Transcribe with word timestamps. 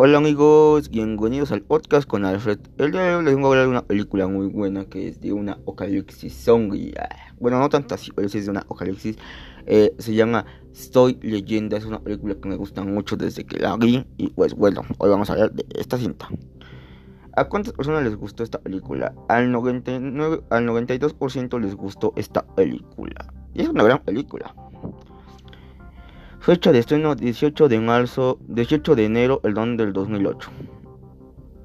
Hola 0.00 0.18
amigos, 0.18 0.90
bienvenidos 0.90 1.50
al 1.50 1.62
podcast 1.62 2.06
con 2.06 2.24
Alfred. 2.24 2.60
El 2.78 2.92
día 2.92 3.00
de 3.00 3.16
hoy 3.16 3.24
les 3.24 3.34
vengo 3.34 3.48
a 3.48 3.50
hablar 3.50 3.64
de 3.64 3.70
una 3.72 3.84
película 3.84 4.28
muy 4.28 4.46
buena 4.46 4.84
que 4.84 5.08
es 5.08 5.20
de 5.20 5.32
una 5.32 5.54
apocalipsis 5.54 6.32
zombie. 6.34 6.94
Bueno, 7.40 7.58
no 7.58 7.68
tanto 7.68 7.96
así, 7.96 8.12
pero 8.12 8.28
es 8.28 8.32
de 8.32 8.48
una 8.48 8.60
apocalipsis. 8.60 9.16
Eh, 9.66 9.96
se 9.98 10.14
llama 10.14 10.46
Soy 10.70 11.18
Leyenda, 11.20 11.76
es 11.76 11.84
una 11.84 11.98
película 11.98 12.36
que 12.36 12.48
me 12.48 12.54
gusta 12.54 12.84
mucho 12.84 13.16
desde 13.16 13.44
que 13.44 13.58
la 13.58 13.76
vi. 13.76 14.06
Y 14.18 14.28
pues 14.28 14.54
bueno, 14.54 14.82
hoy 14.98 15.10
vamos 15.10 15.30
a 15.30 15.32
hablar 15.32 15.50
de 15.50 15.66
esta 15.70 15.98
cinta. 15.98 16.28
¿A 17.34 17.48
cuántas 17.48 17.72
personas 17.72 18.04
les 18.04 18.14
gustó 18.14 18.44
esta 18.44 18.60
película? 18.60 19.12
Al, 19.28 19.50
99, 19.50 20.44
al 20.50 20.64
92% 20.64 21.60
les 21.60 21.74
gustó 21.74 22.12
esta 22.14 22.46
película. 22.46 23.34
Y 23.52 23.62
es 23.62 23.68
una 23.68 23.82
gran 23.82 23.98
película. 24.04 24.54
Fecha 26.48 26.72
de 26.72 26.78
estreno 26.78 27.14
18 27.14 27.68
de 27.68 27.78
marzo, 27.78 28.38
18 28.48 28.96
de 28.96 29.04
enero 29.04 29.42
el 29.44 29.52
don 29.52 29.76
del 29.76 29.92
2008. 29.92 30.50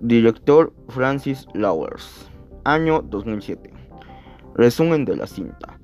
Director 0.02 0.74
Francis 0.90 1.48
Lowers. 1.54 2.30
Año 2.66 3.02
2007. 3.02 3.72
Resumen 4.56 5.06
de 5.06 5.16
la 5.16 5.26
cinta. 5.26 5.80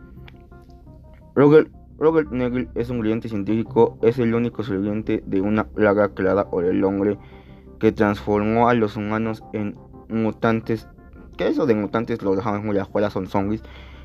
Robert, 1.34 1.72
Robert 1.98 2.30
Negri 2.32 2.68
es 2.76 2.90
un 2.90 3.00
brillante 3.00 3.30
científico, 3.30 3.98
es 4.02 4.20
el 4.20 4.36
único 4.36 4.64
sobreviviente 4.64 5.24
de 5.26 5.40
una 5.40 5.66
plaga 5.66 6.14
creada 6.14 6.50
por 6.50 6.66
el 6.66 6.84
hombre 6.84 7.18
que 7.80 7.94
transformó 7.94 8.68
a 8.68 8.74
los 8.74 8.98
humanos 8.98 9.46
en 9.54 9.78
mutantes. 10.10 10.90
¿Qué 11.38 11.48
eso 11.48 11.66
de 11.66 11.74
mutantes? 11.74 12.22
Lo 12.22 12.36
dejamos 12.36 12.66
muy 12.66 12.78
afuera, 12.78 13.10
son 13.10 13.28
zombies. 13.28 13.64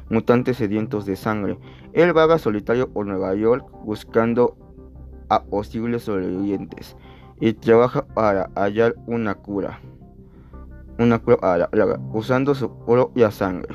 Mutantes 0.08 0.58
sedientos 0.58 1.04
de 1.04 1.16
sangre. 1.16 1.58
Él 1.95 2.12
vaga 2.12 2.38
solitario 2.38 2.92
por 2.92 3.06
Nueva 3.06 3.34
York 3.34 3.66
buscando 3.82 4.56
a 5.28 5.45
posibles 5.45 6.05
sobrevivientes 6.05 6.96
y 7.40 7.52
trabaja 7.52 8.07
para 8.07 8.51
hallar 8.54 8.95
una 9.07 9.35
cura. 9.35 9.80
Una 10.98 11.18
cura 11.18 11.38
a 11.43 11.59
la 11.59 11.68
plaga, 11.68 11.98
usando 12.12 12.54
su 12.54 12.71
propia 12.85 13.30
sangre. 13.30 13.74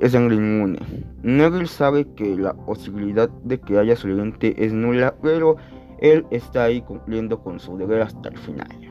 Es 0.00 0.12
sangre 0.12 0.36
inmune. 0.36 0.78
Neville 1.22 1.66
sabe 1.66 2.06
que 2.14 2.36
la 2.36 2.54
posibilidad 2.54 3.28
de 3.44 3.60
que 3.60 3.78
haya 3.78 3.96
sobreviviente 3.96 4.64
es 4.64 4.72
nula, 4.72 5.14
pero 5.20 5.56
él 6.00 6.24
está 6.30 6.64
ahí 6.64 6.80
cumpliendo 6.80 7.42
con 7.42 7.60
su 7.60 7.76
deber 7.76 8.02
hasta 8.02 8.28
el 8.28 8.38
final. 8.38 8.86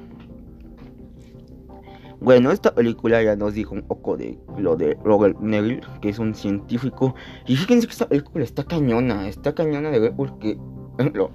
Bueno, 2.21 2.51
esta 2.51 2.73
película 2.73 3.21
ya 3.21 3.35
nos 3.35 3.53
dijo 3.53 3.75
un 3.75 3.83
poco 3.83 4.17
de 4.17 4.39
lo 4.57 4.75
de 4.75 4.97
Robert 5.03 5.37
Neville, 5.39 5.81
que 6.01 6.09
es 6.09 6.19
un 6.19 6.33
científico. 6.33 7.13
Y 7.45 7.55
fíjense 7.55 7.87
que 7.87 7.93
esta 7.93 8.07
película 8.07 8.43
está 8.43 8.63
cañona, 8.63 9.27
está 9.27 9.53
cañona 9.53 9.91
de 9.91 9.99
ver 9.99 10.13
porque 10.15 10.57
ejemplo, 10.99 11.31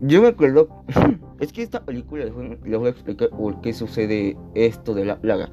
yo 0.00 0.20
me 0.20 0.28
acuerdo, 0.28 0.68
es 1.40 1.52
que 1.52 1.62
esta 1.62 1.84
película 1.84 2.24
les 2.24 2.34
voy, 2.34 2.86
a 2.86 2.90
explicar 2.90 3.30
por 3.30 3.60
qué 3.60 3.72
sucede 3.72 4.36
esto 4.54 4.94
de 4.94 5.04
la 5.04 5.20
plaga. 5.20 5.50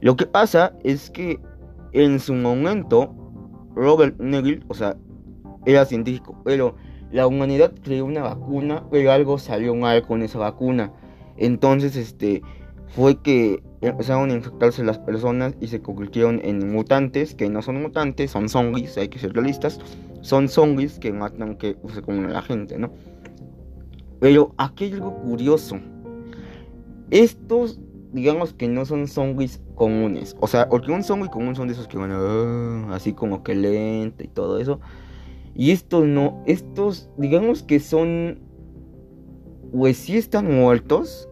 Lo 0.00 0.16
que 0.16 0.26
pasa 0.26 0.74
es 0.84 1.10
que 1.10 1.40
en 1.92 2.20
su 2.20 2.34
momento, 2.34 3.14
Robert 3.74 4.18
Neville, 4.20 4.64
o 4.68 4.74
sea, 4.74 4.96
era 5.64 5.84
científico, 5.84 6.40
pero 6.44 6.76
la 7.10 7.26
humanidad 7.26 7.72
creó 7.82 8.04
una 8.04 8.22
vacuna, 8.22 8.84
pero 8.90 9.12
algo 9.12 9.38
salió 9.38 9.74
mal 9.74 10.06
con 10.06 10.22
esa 10.22 10.38
vacuna. 10.38 10.92
Entonces, 11.36 11.96
este, 11.96 12.42
fue 12.88 13.20
que 13.22 13.62
empezaron 13.80 14.30
a 14.30 14.34
infectarse 14.34 14.82
las 14.82 14.98
personas 14.98 15.54
y 15.60 15.68
se 15.68 15.80
convirtieron 15.80 16.40
en 16.42 16.72
mutantes, 16.72 17.34
que 17.34 17.48
no 17.48 17.62
son 17.62 17.80
mutantes, 17.80 18.30
son 18.30 18.48
zombies, 18.48 18.98
hay 18.98 19.08
que 19.08 19.18
ser 19.18 19.32
realistas, 19.32 19.80
son 20.20 20.48
zombies 20.48 20.98
que 20.98 21.12
matan, 21.12 21.56
que 21.56 21.76
se 21.92 22.02
comen 22.02 22.26
a 22.26 22.30
la 22.30 22.42
gente, 22.42 22.78
¿no? 22.78 22.92
Pero 24.20 24.54
aquí 24.58 24.84
hay 24.84 24.92
algo 24.94 25.14
curioso. 25.16 25.78
Estos, 27.10 27.80
digamos 28.12 28.52
que 28.52 28.68
no 28.68 28.84
son 28.84 29.06
zombies 29.06 29.60
comunes. 29.74 30.36
O 30.40 30.46
sea, 30.46 30.68
porque 30.68 30.92
un 30.92 31.04
zombie 31.04 31.30
común 31.30 31.54
son 31.54 31.68
de 31.68 31.74
esos 31.74 31.88
que 31.88 31.96
van 31.96 32.10
ah, 32.12 32.94
así 32.94 33.12
como 33.12 33.42
que 33.42 33.54
lento 33.54 34.24
y 34.24 34.28
todo 34.28 34.58
eso. 34.58 34.80
Y 35.54 35.70
estos 35.70 36.04
no, 36.06 36.42
estos, 36.46 37.08
digamos 37.16 37.62
que 37.62 37.80
son, 37.80 38.40
pues 39.72 39.96
sí 39.96 40.16
están 40.16 40.54
muertos, 40.54 41.28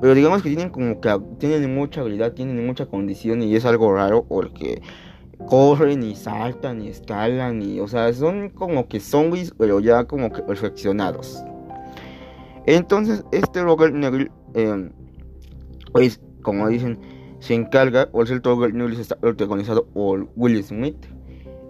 pero 0.00 0.14
digamos 0.14 0.42
que 0.42 0.48
tienen 0.48 0.70
como 0.70 1.00
que 1.00 1.20
tienen 1.38 1.74
mucha 1.74 2.00
habilidad, 2.00 2.32
tienen 2.32 2.64
mucha 2.64 2.86
condición 2.86 3.42
y 3.42 3.54
es 3.56 3.64
algo 3.64 3.92
raro 3.92 4.24
porque 4.24 4.80
corren 5.46 6.02
y 6.02 6.14
saltan 6.14 6.82
y 6.82 6.88
escalan 6.88 7.62
y, 7.62 7.80
o 7.80 7.88
sea, 7.88 8.12
son 8.12 8.50
como 8.50 8.88
que 8.88 9.00
zombies, 9.00 9.52
pero 9.56 9.80
ya 9.80 10.04
como 10.04 10.32
que 10.32 10.42
perfeccionados. 10.42 11.42
Entonces, 12.66 13.24
este 13.32 13.62
Robert 13.62 13.94
Neville, 13.94 14.30
eh, 14.54 14.90
pues, 15.92 16.20
como 16.42 16.68
dicen, 16.68 16.98
se 17.38 17.54
encarga, 17.54 18.08
o 18.12 18.22
el 18.22 18.42
Robert 18.42 18.74
Neville 18.74 19.00
está 19.00 19.16
protagonizado 19.16 19.86
por 19.86 20.28
Will 20.36 20.62
Smith, 20.62 21.06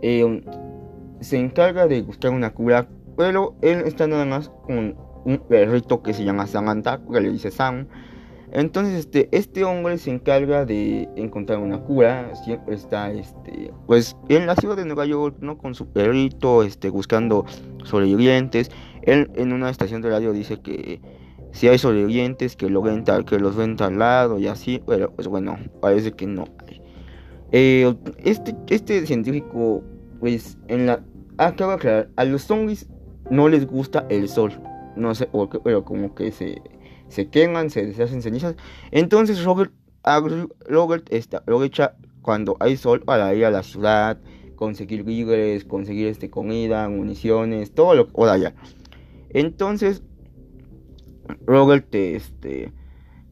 eh, 0.02 0.42
se 1.20 1.38
encarga 1.38 1.86
de 1.86 2.02
buscar 2.02 2.32
una 2.32 2.52
cura, 2.52 2.88
pero 3.16 3.54
él 3.62 3.82
está 3.84 4.06
nada 4.06 4.24
más 4.24 4.50
con 4.66 4.96
un 5.24 5.38
perrito 5.48 6.02
que 6.02 6.14
se 6.14 6.24
llama 6.24 6.46
Samantha, 6.46 7.00
que 7.12 7.20
le 7.20 7.30
dice 7.30 7.50
Sam, 7.50 7.86
entonces, 8.52 8.94
este, 9.00 9.28
este 9.32 9.64
hombre 9.64 9.98
se 9.98 10.10
encarga 10.10 10.64
de 10.64 11.08
encontrar 11.16 11.58
una 11.58 11.80
cura. 11.80 12.34
Siempre 12.44 12.74
está, 12.74 13.12
este, 13.12 13.72
pues, 13.86 14.16
en 14.28 14.46
la 14.46 14.56
ciudad 14.56 14.76
de 14.76 14.84
Nueva 14.84 15.06
York, 15.06 15.36
¿no? 15.40 15.58
Con 15.58 15.74
su 15.74 15.86
perrito, 15.86 16.62
este, 16.62 16.90
buscando 16.90 17.44
sobrevivientes. 17.84 18.70
Él 19.02 19.30
en 19.34 19.52
una 19.52 19.70
estación 19.70 20.02
de 20.02 20.10
radio 20.10 20.32
dice 20.32 20.60
que 20.60 21.00
si 21.52 21.68
hay 21.68 21.78
sobrevivientes, 21.78 22.56
que, 22.56 22.70
lo 22.70 22.82
ven 22.82 23.04
que 23.26 23.38
los 23.38 23.56
ven 23.56 23.76
al 23.80 23.98
lado 23.98 24.38
y 24.38 24.46
así. 24.46 24.82
Pero, 24.86 25.12
pues 25.12 25.28
bueno, 25.28 25.58
parece 25.80 26.12
que 26.12 26.26
no 26.26 26.44
hay. 26.66 26.82
Eh, 27.52 27.94
este, 28.24 28.54
este 28.68 29.06
científico, 29.06 29.82
pues, 30.20 30.58
en 30.68 30.86
la... 30.86 31.04
Acaba 31.36 31.74
de 31.74 31.76
aclarar, 31.76 32.10
a 32.16 32.24
los 32.24 32.42
zombies 32.42 32.88
no 33.30 33.48
les 33.48 33.66
gusta 33.66 34.06
el 34.08 34.28
sol. 34.28 34.52
No 34.96 35.14
sé 35.14 35.28
pero 35.62 35.84
como 35.84 36.14
que 36.14 36.32
se 36.32 36.60
se 37.08 37.28
queman, 37.28 37.70
se 37.70 37.86
deshacen 37.86 38.22
cenizas. 38.22 38.56
Entonces 38.90 39.44
Robert, 39.44 39.72
Robert 40.66 41.08
aprovecha 41.34 41.94
cuando 42.22 42.56
hay 42.60 42.76
sol 42.76 43.00
para 43.00 43.34
ir 43.34 43.44
a 43.44 43.50
la 43.50 43.62
ciudad, 43.62 44.18
conseguir 44.56 45.04
víveres, 45.04 45.64
conseguir 45.64 46.08
este, 46.08 46.30
comida, 46.30 46.88
municiones, 46.88 47.72
todo 47.72 47.94
lo 47.94 48.08
que 48.08 48.22
allá. 48.24 48.54
Entonces, 49.30 50.02
Robert, 51.46 51.94
este, 51.94 52.72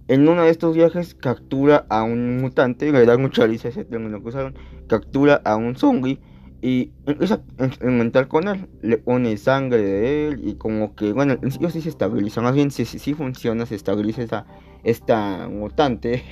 en 0.08 0.28
uno 0.28 0.44
de 0.44 0.50
estos 0.50 0.76
viajes 0.76 1.14
captura 1.14 1.86
a 1.88 2.04
un 2.04 2.38
mutante, 2.38 2.92
le 2.92 3.04
da 3.06 3.18
mucha 3.18 3.46
risa 3.46 3.68
ese 3.68 3.84
término 3.84 4.22
que 4.22 4.28
usaron, 4.28 4.54
captura 4.88 5.40
a 5.44 5.56
un 5.56 5.76
zombie 5.76 6.20
y 6.66 6.90
empieza 7.06 7.42
a 7.58 7.66
experimentar 7.66 8.26
con 8.26 8.48
él, 8.48 8.66
le 8.82 8.98
pone 8.98 9.36
sangre 9.36 9.80
de 9.80 10.26
él 10.26 10.40
y 10.42 10.54
como 10.56 10.96
que, 10.96 11.12
bueno, 11.12 11.34
ellos 11.40 11.72
sí 11.72 11.80
se 11.80 11.88
estabiliza, 11.88 12.40
más 12.40 12.56
bien 12.56 12.72
si 12.72 12.84
sí, 12.84 13.14
funciona, 13.14 13.66
se 13.66 13.76
estabiliza 13.76 14.44
esta, 14.82 15.48
mutante. 15.48 16.24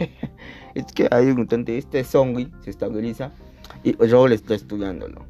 es 0.74 0.86
que 0.86 1.06
hay 1.12 1.26
un 1.26 1.36
mutante, 1.36 1.78
este 1.78 2.02
zombie 2.02 2.50
se 2.62 2.70
estabiliza 2.70 3.30
y 3.84 3.92
Robert 3.92 4.34
está 4.34 4.56
estudiándolo. 4.56 5.24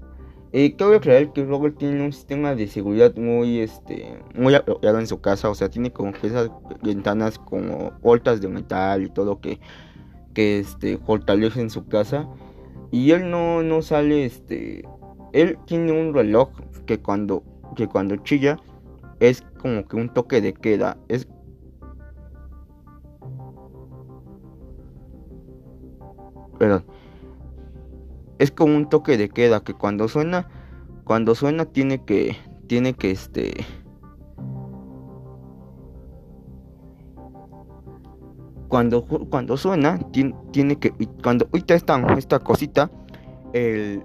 Y 0.52 0.72
cabe 0.72 0.96
aclarar 0.96 1.34
que 1.34 1.44
Robert 1.44 1.76
tiene 1.76 2.02
un 2.02 2.14
sistema 2.14 2.54
de 2.54 2.66
seguridad 2.66 3.14
muy, 3.14 3.58
este, 3.58 4.18
muy 4.34 4.54
apropiado 4.54 5.00
en 5.00 5.06
su 5.06 5.20
casa, 5.20 5.50
o 5.50 5.54
sea, 5.54 5.68
tiene 5.68 5.92
como 5.92 6.14
que 6.14 6.28
esas 6.28 6.50
ventanas 6.82 7.38
como 7.38 7.90
puertas 8.00 8.40
de 8.40 8.48
metal 8.48 9.02
y 9.02 9.10
todo 9.10 9.38
que, 9.38 9.60
que 10.32 10.60
este, 10.60 10.96
fortalecen 10.96 11.68
su 11.68 11.88
casa. 11.88 12.26
Y 12.94 13.10
él 13.10 13.28
no, 13.28 13.64
no 13.64 13.82
sale, 13.82 14.24
este... 14.24 14.84
Él 15.34 15.58
tiene 15.66 15.90
un 15.90 16.14
reloj 16.14 16.50
que 16.86 17.00
cuando, 17.00 17.42
que 17.74 17.88
cuando 17.88 18.14
chilla 18.18 18.56
es 19.18 19.42
como 19.60 19.84
que 19.84 19.96
un 19.96 20.08
toque 20.08 20.40
de 20.40 20.54
queda. 20.54 20.96
Es... 21.08 21.26
Perdón. 26.56 26.84
Es 28.38 28.52
como 28.52 28.76
un 28.76 28.88
toque 28.88 29.16
de 29.16 29.28
queda 29.28 29.64
que 29.64 29.74
cuando 29.74 30.06
suena, 30.06 30.48
cuando 31.02 31.34
suena 31.34 31.64
tiene 31.64 32.04
que, 32.04 32.36
tiene 32.68 32.94
que, 32.94 33.10
este... 33.10 33.66
cuando, 38.68 39.04
cuando 39.04 39.56
suena, 39.56 39.98
tiene, 40.12 40.36
tiene 40.52 40.76
que, 40.76 40.92
cuando 41.24 41.46
ahorita 41.46 41.74
esta, 41.74 42.00
esta 42.16 42.38
cosita, 42.38 42.88
el, 43.52 44.04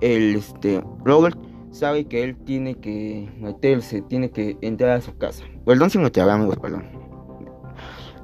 el 0.00 0.36
este, 0.36 0.82
Robert 1.04 1.38
sabe 1.70 2.06
que 2.06 2.22
él 2.22 2.36
tiene 2.44 2.74
que 2.74 3.28
meterse, 3.38 4.02
tiene 4.02 4.30
que 4.30 4.56
entrar 4.60 4.90
a 4.90 5.00
su 5.00 5.16
casa. 5.16 5.44
Perdón 5.64 5.90
si 5.90 5.98
no 5.98 6.10
te 6.10 6.20
amigos, 6.20 6.56
perdón. 6.58 6.84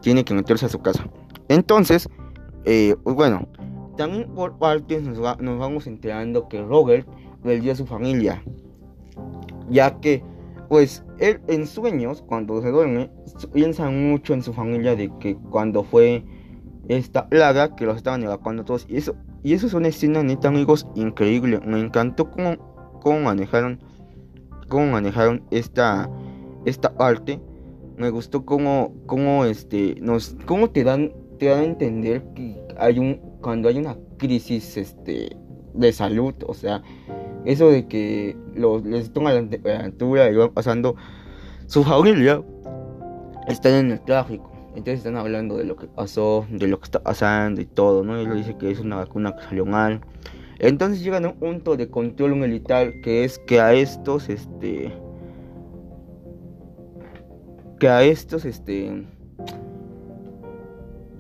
Tiene 0.01 0.25
que 0.25 0.35
meterse 0.35 0.67
a 0.67 0.69
su 0.69 0.81
casa. 0.81 1.07
Entonces, 1.49 2.09
eh, 2.65 2.97
pues 3.03 3.15
bueno, 3.15 3.47
también 3.97 4.29
por 4.35 4.59
partes 4.59 5.03
nos, 5.03 5.21
vamos 5.21 5.87
enterando 5.87 6.49
que 6.49 6.63
Robert 6.63 7.07
perdió 7.43 7.73
a 7.73 7.77
su 7.77 7.87
familia. 7.87 8.43
Ya 9.69 10.01
que 10.01 10.23
pues 10.69 11.05
él 11.19 11.41
en 11.49 11.67
sueños, 11.67 12.23
cuando 12.27 12.63
se 12.63 12.71
duerme, 12.71 13.11
piensa 13.53 13.91
mucho 13.91 14.33
en 14.33 14.43
su 14.43 14.55
familia 14.55 14.97
de 14.97 15.13
que 15.21 15.37
cuando 15.37 15.85
fue 15.85 16.25
esta 16.89 17.29
plaga 17.29 17.77
que 17.77 17.85
los 17.85 17.97
estaban 17.97 18.23
evacuando 18.23 18.65
todos. 18.65 18.87
Y 18.89 18.97
eso, 18.97 19.15
y 19.43 19.55
eso 19.55 19.67
es 19.67 19.75
una 19.75 19.89
escena 19.89 20.23
neta, 20.23 20.49
amigos, 20.49 20.87
increíble. 20.95 21.61
Me 21.65 21.81
encantó 21.81 22.31
cómo, 22.31 22.57
cómo 23.01 23.21
manejaron, 23.21 23.81
cómo 24.69 24.87
manejaron 24.87 25.43
esta, 25.51 26.09
esta 26.65 26.95
parte. 26.95 27.41
Me 27.97 28.11
gustó 28.11 28.45
cómo, 28.45 28.93
cómo 29.07 29.45
este, 29.45 29.97
nos, 30.01 30.37
cómo 30.47 30.71
te 30.71 30.85
dan, 30.85 31.13
te 31.39 31.47
dan 31.47 31.61
a 31.61 31.65
entender 31.65 32.25
que 32.35 32.61
hay 32.79 32.99
un, 32.99 33.15
cuando 33.41 33.69
hay 33.69 33.79
una 33.79 33.97
crisis, 34.19 34.77
este, 34.77 35.37
de 35.75 35.93
salud, 35.93 36.35
o 36.47 36.55
sea, 36.55 36.83
eso 37.45 37.71
de 37.71 37.87
que 37.87 38.37
los, 38.55 38.85
les 38.85 39.13
toma 39.13 39.33
la 39.33 39.41
temperatura 39.41 40.31
y 40.31 40.37
van 40.37 40.51
pasando, 40.51 40.97
su 41.67 41.83
familia 41.83 42.43
están 43.49 43.73
en 43.75 43.91
el 43.93 44.01
tráfico. 44.03 44.52
Entonces 44.75 44.99
están 44.99 45.17
hablando 45.17 45.59
de 45.59 45.65
lo 45.65 45.77
que 45.77 45.87
pasó, 45.87 46.47
de 46.51 46.67
lo 46.67 46.79
que 46.79 46.85
está 46.85 47.03
pasando 47.03 47.61
y 47.61 47.67
todo, 47.67 48.03
¿no? 48.03 48.21
Y 48.21 48.25
él 48.25 48.37
dice 48.37 48.57
que 48.57 48.71
es 48.71 48.81
una 48.81 48.97
vacuna 48.97 49.37
que 49.37 49.43
salió 49.43 49.67
mal. 49.67 50.01
Entonces 50.59 51.03
llegan 51.03 51.27
a 51.27 51.29
un 51.29 51.39
punto 51.39 51.77
de 51.77 51.91
control 51.91 52.37
militar 52.37 53.01
que 53.03 53.25
es 53.25 53.39
que 53.39 53.61
a 53.61 53.75
estos, 53.75 54.29
este... 54.29 54.93
Que 57.79 57.89
a 57.89 58.03
estos, 58.03 58.45
este... 58.47 59.07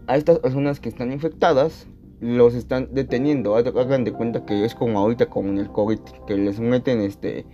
A 0.06 0.16
estas 0.16 0.38
personas 0.38 0.80
que 0.80 0.88
están 0.88 1.12
infectadas, 1.12 1.86
los 2.20 2.54
están 2.54 2.88
deteniendo. 2.92 3.56
Hagan 3.56 4.04
de 4.04 4.12
cuenta 4.12 4.46
que 4.46 4.64
es 4.64 4.74
como 4.74 4.98
ahorita 4.98 5.26
como 5.26 5.50
en 5.50 5.58
el 5.58 5.68
COVID, 5.68 5.98
que 6.26 6.36
les 6.36 6.58
meten 6.58 7.00
este 7.00 7.44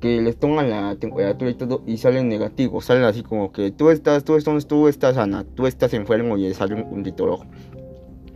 que 0.00 0.20
les 0.20 0.38
toman 0.38 0.70
la 0.70 0.96
temperatura 0.96 1.50
y 1.50 1.54
todo 1.54 1.82
y 1.86 1.96
salen 1.96 2.28
negativos, 2.28 2.84
salen 2.84 3.04
así 3.04 3.22
como 3.22 3.52
que 3.52 3.70
tú 3.70 3.90
estás, 3.90 4.24
tú 4.24 4.36
estás, 4.36 4.66
tú 4.66 4.88
estás 4.88 5.14
sana, 5.14 5.44
tú 5.54 5.66
estás 5.66 5.94
enfermo 5.94 6.36
y 6.36 6.52
sale 6.54 6.74
un 6.74 6.88
puntito 6.88 7.26
rojo. 7.26 7.46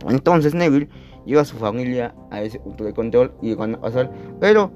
Entonces 0.09 0.55
Neville 0.55 0.89
lleva 1.25 1.41
a 1.41 1.45
su 1.45 1.57
familia 1.57 2.15
a 2.31 2.41
ese 2.41 2.59
punto 2.59 2.83
de 2.83 2.93
control 2.93 3.33
y 3.41 3.53
van 3.53 3.75
a 3.75 3.81
pasar, 3.81 4.11
pero 4.39 4.71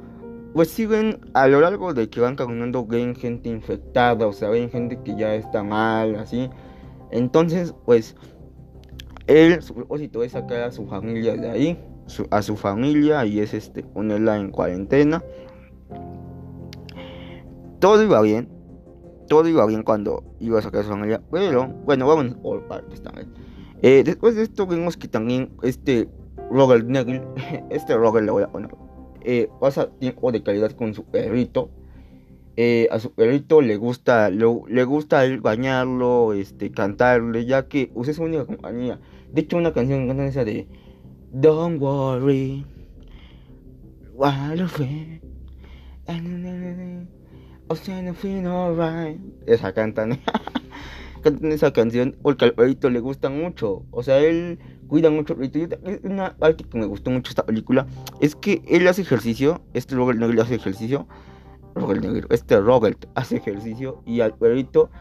pues 0.54 0.70
siguen 0.70 1.20
a 1.34 1.48
lo 1.48 1.60
largo 1.60 1.94
de 1.94 2.10
que 2.10 2.22
van 2.22 2.36
caminando 2.36 2.86
ven 2.86 3.16
gente 3.16 3.50
infectada, 3.50 4.28
o 4.28 4.34
sea, 4.34 4.50
ven 4.50 4.70
gente 4.70 5.00
que 5.04 5.16
ya 5.18 5.36
está 5.36 5.64
mal, 5.64 6.16
así. 6.16 6.50
Entonces, 7.12 7.74
pues 7.86 8.16
él, 9.28 9.62
su 9.62 9.74
propósito 9.74 10.24
es 10.24 10.34
sacar 10.34 10.62
a 10.62 10.72
su 10.72 10.86
familia 10.86 11.36
de 11.36 11.50
ahí, 11.50 11.80
a 12.30 12.42
su 12.42 12.56
familia 12.56 13.26
y 13.26 13.40
es 13.40 13.54
este 13.54 13.84
ponerla 13.84 14.38
en 14.38 14.52
cuarentena 14.52 15.24
todo 17.80 18.04
iba 18.04 18.22
bien. 18.22 18.50
Todo 19.28 19.48
iba 19.48 19.66
bien 19.66 19.84
cuando 19.84 20.24
iba 20.40 20.60
a 20.60 20.62
sacar 20.62 20.84
su 20.84 20.90
familia. 20.90 21.22
Pero, 21.32 21.68
bueno, 21.68 22.08
vamos 22.08 22.36
por 22.36 22.68
partes 22.68 23.02
también. 23.02 23.34
Eh, 23.82 24.04
después 24.04 24.36
de 24.36 24.44
esto 24.44 24.68
vimos 24.68 24.98
que 24.98 25.08
también 25.08 25.52
este 25.64 26.08
Robert 26.52 26.88
Neville, 26.88 27.24
este 27.70 27.96
Robert 27.96 28.26
le 28.26 28.32
voy 28.32 28.44
a 28.44 28.52
poner, 28.52 28.76
eh, 29.24 29.50
pasa 29.60 29.90
tiempo 30.00 30.32
de 30.32 30.44
calidad 30.44 30.72
con 30.72 30.94
su 30.94 31.04
perrito. 31.06 31.70
Eh, 32.58 32.88
a 32.90 33.00
su 33.00 33.12
perrito 33.12 33.62
le 33.62 33.76
gusta, 33.76 34.30
le 34.30 34.84
gusta 34.86 35.24
bañarlo, 35.42 36.32
este, 36.32 36.72
cantarle, 36.72 37.46
ya 37.46 37.68
que 37.68 37.92
usa 37.96 38.14
su 38.14 38.24
única 38.24 38.46
compañía. 38.46 39.00
De 39.34 39.42
hecho, 39.42 39.58
una 39.58 39.74
canción 39.74 40.08
canta 40.08 40.26
esa 40.26 40.46
de 40.46 40.68
Don't 41.34 41.82
worry, 41.82 42.66
what 44.14 44.56
o 47.68 47.76
sea, 47.76 48.02
no 48.02 48.14
feel 48.14 48.46
alright. 48.46 49.20
Esa 49.48 49.74
cantan. 49.74 50.20
cantan 51.24 51.52
esa 51.52 51.74
canción 51.74 52.16
porque 52.22 52.46
al 52.46 52.54
perrito 52.54 52.90
le 52.90 53.00
gusta 53.00 53.30
mucho. 53.30 53.84
O 53.92 54.04
sea, 54.04 54.20
él 54.20 54.60
cuida 54.88 55.10
mucho 55.10 55.34
al 55.34 55.40
perrito. 55.40 55.78
Una 56.04 56.36
parte 56.38 56.64
que 56.64 56.78
me 56.78 56.86
gustó 56.86 57.10
mucho 57.10 57.30
esta 57.30 57.46
película 57.46 57.88
es 58.22 58.36
que 58.36 58.62
él 58.68 58.88
hace 58.88 59.02
ejercicio. 59.02 59.62
Este 59.74 59.96
Robert 59.96 60.20
Negro 60.20 60.42
hace 60.44 60.56
ejercicio. 60.56 61.08
Robert 61.74 62.04
Negro. 62.04 62.28
Este 62.30 62.60
Robert 62.60 63.08
hace 63.16 63.38
ejercicio. 63.38 64.04
Y 64.06 64.22
al 64.22 64.36
perrito 64.36 64.92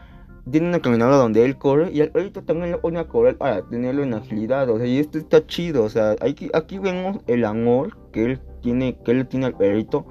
tiene 0.49 0.69
una 0.69 0.79
caminadora 0.79 1.17
donde 1.17 1.45
él 1.45 1.57
corre. 1.57 1.91
Y 1.91 2.01
al 2.01 2.09
perrito 2.09 2.43
también 2.43 2.71
le 2.71 2.77
pone 2.79 2.97
a 2.97 3.07
correr 3.07 3.37
para 3.37 3.61
tenerlo 3.61 4.01
en 4.01 4.15
agilidad. 4.15 4.67
O 4.71 4.77
sea, 4.79 4.87
y 4.87 4.97
esto 4.97 5.19
está 5.19 5.45
chido. 5.45 5.83
O 5.83 5.89
sea, 5.89 6.15
aquí, 6.19 6.49
aquí 6.55 6.79
vemos 6.79 7.19
el 7.27 7.45
amor 7.45 7.95
que 8.11 8.25
él 8.25 8.41
tiene, 8.63 8.97
que 9.05 9.11
él 9.11 9.27
tiene 9.27 9.45
al 9.45 9.55
perrito. 9.55 10.07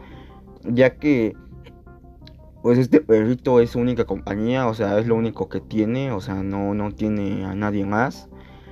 Ya 0.62 0.96
que 0.96 1.34
pues 2.64 2.78
este 2.78 3.02
perrito 3.02 3.60
es 3.60 3.72
su 3.72 3.78
única 3.78 4.06
compañía, 4.06 4.66
o 4.68 4.72
sea, 4.72 4.98
es 4.98 5.06
lo 5.06 5.16
único 5.16 5.50
que 5.50 5.60
tiene, 5.60 6.12
o 6.12 6.22
sea, 6.22 6.42
no, 6.42 6.72
no 6.72 6.92
tiene 6.92 7.44
a 7.44 7.54
nadie 7.54 7.84
más. 7.84 8.30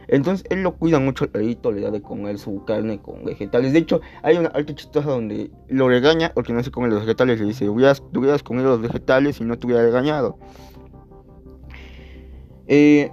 Entonces 0.09 0.47
él 0.49 0.63
lo 0.63 0.77
cuida 0.77 0.99
mucho 0.99 1.25
el 1.25 1.31
perrito, 1.31 1.71
le 1.71 1.83
da 1.83 1.91
de 1.91 2.01
comer 2.01 2.39
su 2.39 2.65
carne 2.65 3.03
con 3.03 3.23
vegetales. 3.23 3.75
De 3.75 3.81
hecho, 3.81 4.01
hay 4.23 4.39
una 4.39 4.49
alta 4.49 4.75
chistosa 4.75 5.11
donde 5.11 5.51
lo 5.69 5.91
regaña 5.91 6.33
porque 6.35 6.55
no 6.55 6.63
se 6.63 6.71
come 6.71 6.89
los 6.89 7.01
vegetales. 7.01 7.39
Le 7.39 7.45
dice, 7.45 7.69
hubieras, 7.69 8.03
hubieras 8.17 8.43
comido 8.43 8.71
los 8.71 8.81
vegetales 8.81 9.43
y 9.43 9.45
no 9.45 9.59
te 9.59 9.67
hubiera 9.67 9.83
regañado. 9.83 10.39
Eh, 12.69 13.13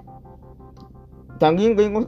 también 1.40 1.76
vemos 1.76 2.08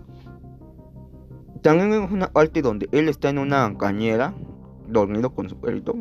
también 1.62 1.90
vemos 1.90 2.10
una 2.10 2.32
parte 2.32 2.62
donde 2.62 2.88
él 2.94 3.10
está 3.10 3.28
en 3.32 3.38
una 3.38 3.78
cañera 3.78 4.34
dormido 4.92 5.34
con 5.34 5.50
su 5.50 5.58
perrito 5.58 5.96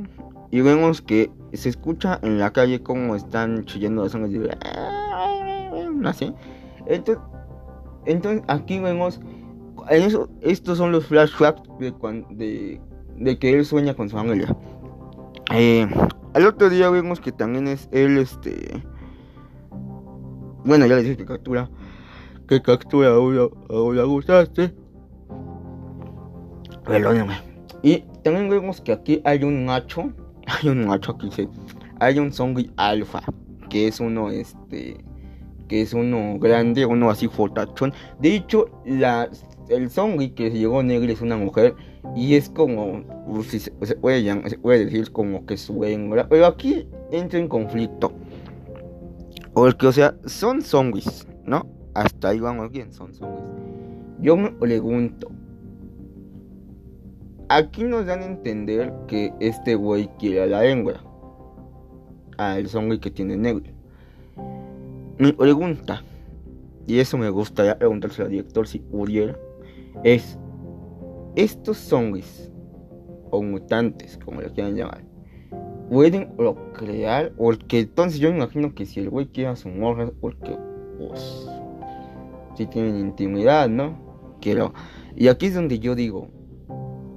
y 0.51 0.61
vemos 0.63 1.01
que 1.01 1.31
se 1.53 1.69
escucha 1.69 2.19
en 2.23 2.39
la 2.39 2.53
calle 2.53 2.83
como 2.83 3.15
están 3.15 3.65
chillando 3.65 4.03
los 4.03 4.13
sonidos 4.13 4.49
de... 4.49 4.59
Así. 6.05 6.35
Entonces, 6.87 7.23
entonces 8.07 8.43
aquí 8.49 8.81
vemos... 8.81 9.21
Eso, 9.89 10.29
estos 10.41 10.79
son 10.79 10.93
los 10.93 11.07
flashbacks 11.07 11.63
de, 11.79 12.81
de, 13.17 13.39
que 13.39 13.55
él 13.55 13.65
sueña 13.65 13.95
con 13.95 14.09
su 14.09 14.17
familia. 14.17 14.55
Eh, 15.53 15.89
al 16.35 16.47
otro 16.47 16.69
día 16.69 16.91
vemos 16.91 17.21
que 17.21 17.33
también 17.33 17.69
es 17.69 17.89
él, 17.93 18.19
este... 18.19 18.85
Bueno, 20.65 20.87
ya 20.87 20.97
les 20.97 21.05
dije 21.05 21.17
que 21.17 21.27
captura. 21.27 21.71
Que 22.47 22.61
captura 22.61 23.11
ahora, 23.11 23.49
ahora 23.69 24.03
gustaste. 24.05 24.75
Perdóname. 26.85 27.39
Y 27.83 28.05
también 28.23 28.49
vemos 28.49 28.81
que 28.81 28.93
aquí 28.93 29.21
hay 29.25 29.45
un 29.45 29.65
macho 29.65 30.13
hay 30.47 30.69
un 30.69 30.87
macho 30.87 31.13
aquí 31.13 31.49
hay 32.01 32.19
un 32.19 32.33
zombie 32.33 32.71
alfa, 32.77 33.23
que 33.69 33.87
es 33.87 34.01
uno 34.01 34.31
este 34.31 34.97
que 35.69 35.83
es 35.83 35.95
uno 35.95 36.37
grande, 36.41 36.85
uno 36.85 37.11
así 37.11 37.29
fortachón. 37.29 37.93
De 38.19 38.35
hecho, 38.35 38.69
la, 38.85 39.31
el 39.69 39.89
zombie 39.89 40.33
que 40.33 40.51
se 40.51 40.59
llegó 40.59 40.83
negro 40.83 41.13
es 41.13 41.21
una 41.21 41.37
mujer 41.37 41.77
y 42.17 42.35
es 42.35 42.49
como, 42.49 43.05
se, 43.45 43.71
puede, 43.71 44.49
se 44.49 44.59
puede 44.59 44.87
decir 44.87 45.13
como 45.13 45.47
que 45.47 45.57
su 45.57 45.85
hembra. 45.85 46.29
Pero 46.29 46.47
aquí 46.47 46.89
entra 47.13 47.39
en 47.39 47.47
conflicto. 47.47 48.13
Porque, 49.55 49.87
o 49.87 49.93
sea, 49.93 50.17
son 50.25 50.61
zombies, 50.61 51.29
¿no? 51.45 51.65
Hasta 51.95 52.31
ahí 52.31 52.41
vamos 52.41 52.73
bien, 52.73 52.93
son 52.93 53.15
zombies. 53.15 53.45
Yo 54.21 54.37
me 54.37 54.51
pregunto, 54.51 55.31
Aquí 57.53 57.83
nos 57.83 58.07
dan 58.07 58.23
a 58.23 58.27
entender 58.27 58.95
que 59.09 59.35
este 59.41 59.75
güey 59.75 60.09
quiere 60.21 60.43
a 60.43 60.47
la 60.47 60.65
hembra. 60.65 61.03
Al 62.39 62.69
zombie 62.69 63.01
que 63.01 63.11
tiene 63.11 63.37
negro. 63.37 63.73
Mi 65.19 65.33
pregunta, 65.33 66.05
y 66.87 67.01
eso 67.01 67.19
me 67.19 67.29
gustaría 67.29 67.77
preguntarse 67.77 68.23
al 68.23 68.31
director 68.31 68.69
si 68.69 68.79
pudiera, 68.79 69.37
es: 70.05 70.39
¿estos 71.35 71.79
zombies 71.79 72.53
o 73.33 73.43
mutantes, 73.43 74.17
como 74.25 74.43
lo 74.43 74.53
quieran 74.53 74.77
llamar, 74.77 75.03
pueden 75.91 76.31
procrear? 76.37 77.33
Porque 77.33 77.81
entonces 77.81 78.21
yo 78.21 78.29
imagino 78.29 78.77
que 78.77 78.87
si 78.87 79.01
el 79.01 79.11
güey 79.11 79.27
quiere 79.27 79.51
a 79.51 79.57
su 79.57 79.71
morra, 79.71 80.13
porque 80.21 80.57
pues 80.99 81.49
si 82.57 82.65
tienen 82.67 82.97
intimidad, 82.97 83.69
¿no? 83.69 83.99
Quiero. 84.41 84.73
Y 85.17 85.27
aquí 85.27 85.47
es 85.47 85.55
donde 85.55 85.81
yo 85.81 85.97
digo, 85.97 86.29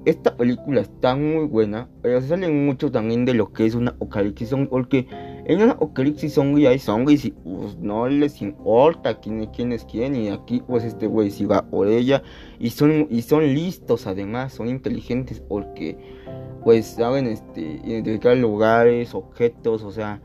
esta 0.06 0.36
película 0.36 0.82
está 0.82 1.16
muy 1.16 1.46
buena, 1.46 1.90
pero 2.02 2.20
se 2.22 2.28
sale 2.28 2.50
mucho 2.50 2.92
también 2.92 3.26
de 3.26 3.34
lo 3.34 3.54
que 3.54 3.66
es 3.66 3.76
una 3.76 3.92
apocalipsis 3.92 4.50
zombie, 4.50 4.68
porque 4.70 5.08
en 5.46 5.62
una 5.62 5.74
apocalipsis 5.74 6.34
zombie 6.34 6.68
hay 6.68 6.80
zombies 6.80 7.26
y 7.26 7.32
pues 7.32 7.78
no 7.78 8.08
les 8.10 8.42
importa 8.42 9.20
quién, 9.20 9.46
quién 9.48 9.72
es 9.72 9.86
quién, 9.86 10.16
y 10.16 10.30
aquí 10.30 10.62
pues 10.68 10.84
este 10.84 11.08
güey 11.08 11.32
si 11.32 11.46
va 11.46 11.66
por 11.66 11.88
ella, 11.88 12.22
y 12.60 12.70
son, 12.72 13.08
y 13.10 13.22
son 13.22 13.44
listos 13.54 14.06
además, 14.08 14.54
son 14.54 14.68
inteligentes 14.68 15.40
porque 15.40 15.98
pues 16.64 16.86
saben 16.86 17.28
este, 17.28 17.62
identificar 17.84 18.36
lugares, 18.38 19.14
objetos, 19.14 19.84
o 19.84 19.92
sea... 19.92 20.22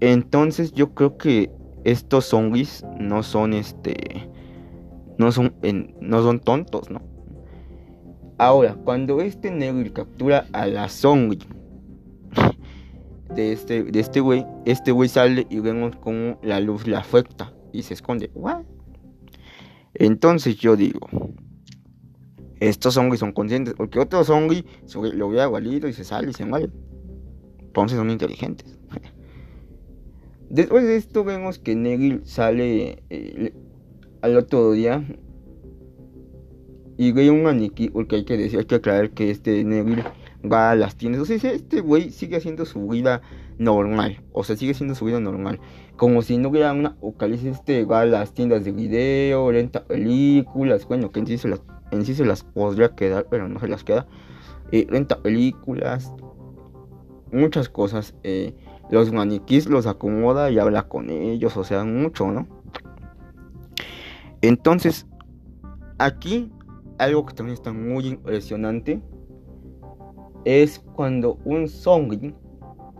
Entonces 0.00 0.72
yo 0.72 0.94
creo 0.94 1.16
que 1.16 1.52
estos 1.84 2.24
zombies 2.24 2.84
no 2.98 3.22
son 3.22 3.52
este 3.52 4.28
no 5.22 5.32
son, 5.32 5.54
no 6.00 6.22
son 6.22 6.40
tontos, 6.40 6.90
¿no? 6.90 7.00
Ahora, 8.38 8.74
cuando 8.74 9.20
este 9.20 9.50
Neville 9.50 9.92
captura 9.92 10.46
a 10.52 10.66
la 10.66 10.88
zombie 10.88 11.38
de 13.34 13.52
este 13.52 13.84
de 13.84 14.00
este 14.00 14.20
güey, 14.20 14.44
este 14.64 14.90
güey 14.90 15.08
sale 15.08 15.46
y 15.48 15.60
vemos 15.60 15.96
como 15.96 16.38
la 16.42 16.60
luz 16.60 16.86
le 16.86 16.96
afecta 16.96 17.52
y 17.72 17.82
se 17.82 17.94
esconde. 17.94 18.30
¿What? 18.34 18.62
Entonces 19.94 20.56
yo 20.56 20.74
digo, 20.74 21.08
estos 22.58 22.94
zombies 22.94 23.20
son 23.20 23.32
conscientes, 23.32 23.74
porque 23.74 23.98
otros 23.98 24.26
zombies 24.26 24.64
lo 24.94 25.28
ve 25.28 25.40
agualito 25.40 25.86
y 25.88 25.92
se 25.92 26.04
sale 26.04 26.30
y 26.30 26.34
se 26.34 26.44
muere. 26.44 26.70
Entonces 27.60 27.98
son 27.98 28.10
inteligentes. 28.10 28.78
Después 30.50 30.84
de 30.84 30.96
esto 30.96 31.24
vemos 31.24 31.58
que 31.58 31.74
Neville 31.74 32.20
sale 32.24 33.02
eh, 33.08 33.54
al 34.22 34.36
otro 34.36 34.72
día 34.72 35.04
y 36.96 37.12
ve 37.12 37.30
un 37.30 37.42
maniquí, 37.42 37.90
porque 37.90 38.16
hay 38.16 38.24
que 38.24 38.36
decir, 38.36 38.60
hay 38.60 38.64
que 38.64 38.76
aclarar 38.76 39.10
que 39.10 39.30
este 39.30 39.64
Neville 39.64 40.04
va 40.50 40.70
a 40.70 40.76
las 40.76 40.96
tiendas. 40.96 41.22
O 41.22 41.24
sea, 41.24 41.52
este 41.52 41.80
güey 41.80 42.10
sigue 42.10 42.36
haciendo 42.36 42.64
su 42.64 42.86
vida 42.86 43.22
normal. 43.58 44.22
O 44.32 44.44
sea, 44.44 44.56
sigue 44.56 44.74
siendo 44.74 44.94
su 44.94 45.06
vida 45.06 45.20
normal. 45.20 45.60
Como 45.96 46.22
si 46.22 46.38
no 46.38 46.50
hubiera 46.50 46.72
una 46.72 46.90
apocalipsis. 46.90 47.56
Este 47.56 47.84
va 47.84 48.02
a 48.02 48.06
las 48.06 48.34
tiendas 48.34 48.64
de 48.64 48.72
video, 48.72 49.50
renta 49.50 49.84
películas. 49.84 50.86
Bueno, 50.86 51.10
que 51.10 51.20
en 51.20 51.26
sí 51.26 51.38
se 51.38 51.48
las, 51.48 51.62
en 51.90 52.04
sí 52.04 52.14
se 52.14 52.24
las 52.24 52.44
podría 52.44 52.94
quedar, 52.94 53.26
pero 53.30 53.48
no 53.48 53.58
se 53.60 53.68
las 53.68 53.84
queda. 53.84 54.06
Eh, 54.70 54.86
renta 54.88 55.20
películas. 55.22 56.12
Muchas 57.32 57.68
cosas. 57.68 58.14
Eh, 58.22 58.54
los 58.90 59.12
maniquís 59.12 59.66
los 59.66 59.86
acomoda 59.86 60.50
y 60.50 60.58
habla 60.58 60.88
con 60.88 61.10
ellos. 61.10 61.56
O 61.56 61.64
sea, 61.64 61.84
mucho, 61.84 62.30
¿no? 62.30 62.61
Entonces, 64.42 65.06
aquí 65.98 66.50
algo 66.98 67.26
que 67.26 67.34
también 67.34 67.54
está 67.54 67.72
muy 67.72 68.06
impresionante 68.06 69.00
es 70.44 70.80
cuando 70.94 71.38
un 71.44 71.68
zombie, 71.68 72.34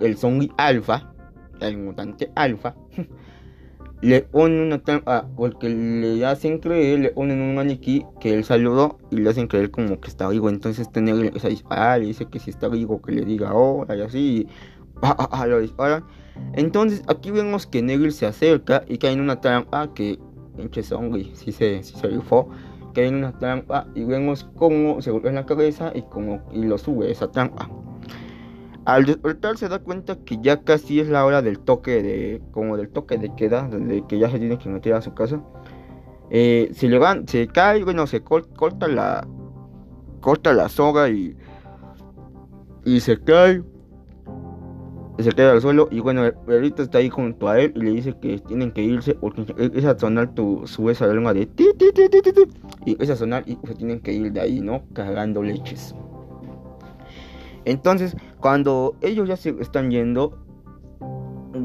el 0.00 0.16
zombie 0.16 0.50
alfa, 0.56 1.12
el 1.60 1.78
mutante 1.78 2.30
alfa, 2.36 2.74
le 4.00 4.22
ponen 4.22 4.60
una 4.60 4.78
trampa 4.82 5.28
porque 5.36 5.68
le 5.68 6.24
hacen 6.26 6.58
creer, 6.58 7.00
le 7.00 7.10
ponen 7.10 7.40
un 7.40 7.54
maniquí 7.54 8.04
que 8.20 8.34
él 8.34 8.44
saludó 8.44 8.98
y 9.10 9.16
le 9.16 9.30
hacen 9.30 9.46
creer 9.48 9.70
como 9.70 10.00
que 10.00 10.08
está 10.08 10.28
vivo. 10.28 10.48
Entonces 10.48 10.86
este 10.86 11.00
negro 11.00 11.20
le 11.22 11.28
empieza 11.28 11.48
a 11.48 11.50
disparar 11.50 12.02
y 12.02 12.06
dice 12.06 12.26
que 12.26 12.38
si 12.38 12.50
está 12.50 12.68
vivo 12.68 13.00
que 13.02 13.12
le 13.12 13.24
diga 13.24 13.50
ahora 13.50 13.96
y 13.96 14.00
así. 14.00 14.18
Y, 14.18 14.48
lo 15.48 15.60
disparan. 15.60 16.04
Entonces 16.54 17.02
aquí 17.08 17.30
vemos 17.30 17.66
que 17.66 17.82
Negro 17.82 18.10
se 18.10 18.26
acerca 18.26 18.84
y 18.88 18.98
cae 18.98 19.12
en 19.12 19.20
una 19.20 19.40
trampa 19.40 19.92
que 19.94 20.18
pinche 20.56 20.82
zombie 20.82 21.30
si 21.34 21.52
se, 21.52 21.82
se 21.82 22.06
rifó 22.06 22.48
que 22.92 23.02
hay 23.02 23.08
una 23.08 23.36
trampa 23.38 23.86
y 23.94 24.04
vemos 24.04 24.48
cómo 24.56 25.00
se 25.00 25.10
golpea 25.10 25.30
en 25.30 25.36
la 25.36 25.46
cabeza 25.46 25.92
y 25.94 26.02
cómo 26.02 26.42
y 26.52 26.64
lo 26.64 26.78
sube 26.78 27.10
esa 27.10 27.30
trampa. 27.30 27.70
Al 28.84 29.04
despertar 29.06 29.56
se 29.56 29.68
da 29.68 29.78
cuenta 29.78 30.16
que 30.24 30.38
ya 30.42 30.62
casi 30.62 31.00
es 31.00 31.08
la 31.08 31.24
hora 31.24 31.40
del 31.40 31.58
toque 31.60 32.02
de 32.02 32.42
como 32.50 32.76
del 32.76 32.88
toque 32.88 33.16
de 33.16 33.34
queda, 33.36 33.68
de 33.68 34.04
que 34.08 34.18
ya 34.18 34.28
se 34.28 34.38
tiene 34.38 34.58
que 34.58 34.68
meter 34.68 34.94
a 34.94 35.02
su 35.02 35.14
casa. 35.14 35.40
Eh, 36.30 36.70
se 36.72 36.88
levanta, 36.88 37.30
se 37.30 37.46
cae, 37.46 37.84
bueno, 37.84 38.06
se 38.06 38.22
corta 38.22 38.88
la 38.88 39.26
corta 40.20 40.52
la 40.52 40.68
soga 40.68 41.08
y 41.10 41.36
y 42.84 43.00
se 43.00 43.20
cae 43.20 43.62
se 45.22 45.32
queda 45.32 45.52
al 45.52 45.60
suelo 45.60 45.88
y 45.90 46.00
bueno, 46.00 46.22
perrito 46.46 46.82
está 46.82 46.98
ahí 46.98 47.08
junto 47.08 47.48
a 47.48 47.60
él 47.60 47.72
y 47.76 47.80
le 47.80 47.90
dice 47.90 48.14
que 48.20 48.38
tienen 48.38 48.72
que 48.72 48.82
irse 48.82 49.14
porque 49.14 49.44
empieza 49.58 49.90
a 49.90 49.98
sonar 49.98 50.34
tu, 50.34 50.66
su 50.66 50.88
esa 50.90 51.06
lengua 51.06 51.34
de 51.34 51.46
ti, 51.46 51.68
ti, 51.78 51.86
ti, 51.92 52.08
ti, 52.08 52.20
ti, 52.20 52.42
y 52.86 52.92
empieza 52.92 53.14
a 53.14 53.16
sonar 53.16 53.44
y 53.46 53.58
se 53.66 53.74
tienen 53.74 54.00
que 54.00 54.12
ir 54.12 54.32
de 54.32 54.40
ahí, 54.40 54.60
¿no? 54.60 54.82
Cagando 54.92 55.42
leches. 55.42 55.94
Entonces, 57.64 58.16
cuando 58.40 58.96
ellos 59.02 59.28
ya 59.28 59.36
se 59.36 59.50
están 59.60 59.90
yendo, 59.90 60.38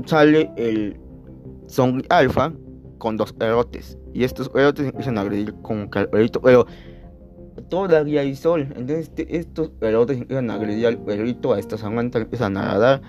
sale 0.05 0.51
el 0.57 0.99
zombie 1.67 2.05
alfa 2.09 2.53
con 2.97 3.17
dos 3.17 3.35
erotes 3.39 3.97
y 4.13 4.23
estos 4.23 4.51
erotes 4.55 4.87
empiezan 4.87 5.17
a 5.17 5.21
agredir 5.21 5.53
como 5.61 5.89
que 5.89 5.99
al 5.99 6.09
perrito, 6.09 6.41
pero 6.41 6.65
todavía 7.69 8.21
hay 8.21 8.35
sol. 8.35 8.61
Entonces 8.75 9.09
este, 9.09 9.37
estos 9.37 9.71
erotes 9.81 10.17
empiezan 10.17 10.49
a 10.49 10.55
agredir 10.55 10.87
al 10.87 10.97
perrito, 10.97 11.53
a 11.53 11.59
estas 11.59 11.83
amantas 11.83 12.21
empiezan 12.21 12.57
a 12.57 12.63
nadar 12.63 13.01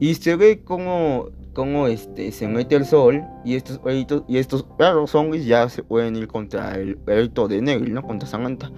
y 0.00 0.14
se 0.14 0.34
ve 0.34 0.62
como, 0.64 1.28
como 1.52 1.86
este, 1.86 2.32
se 2.32 2.48
mete 2.48 2.74
el 2.74 2.86
sol 2.86 3.22
y 3.44 3.54
estos 3.54 3.78
perritos 3.78 4.24
y 4.26 4.38
estos 4.38 4.62
perros 4.62 5.10
zombies 5.10 5.44
ya 5.44 5.68
se 5.68 5.82
pueden 5.82 6.16
ir 6.16 6.26
contra 6.26 6.74
el 6.74 6.96
perrito 6.96 7.46
de 7.46 7.60
Negri, 7.60 7.92
¿no? 7.92 8.02
Contra 8.02 8.26
Samantha. 8.26 8.72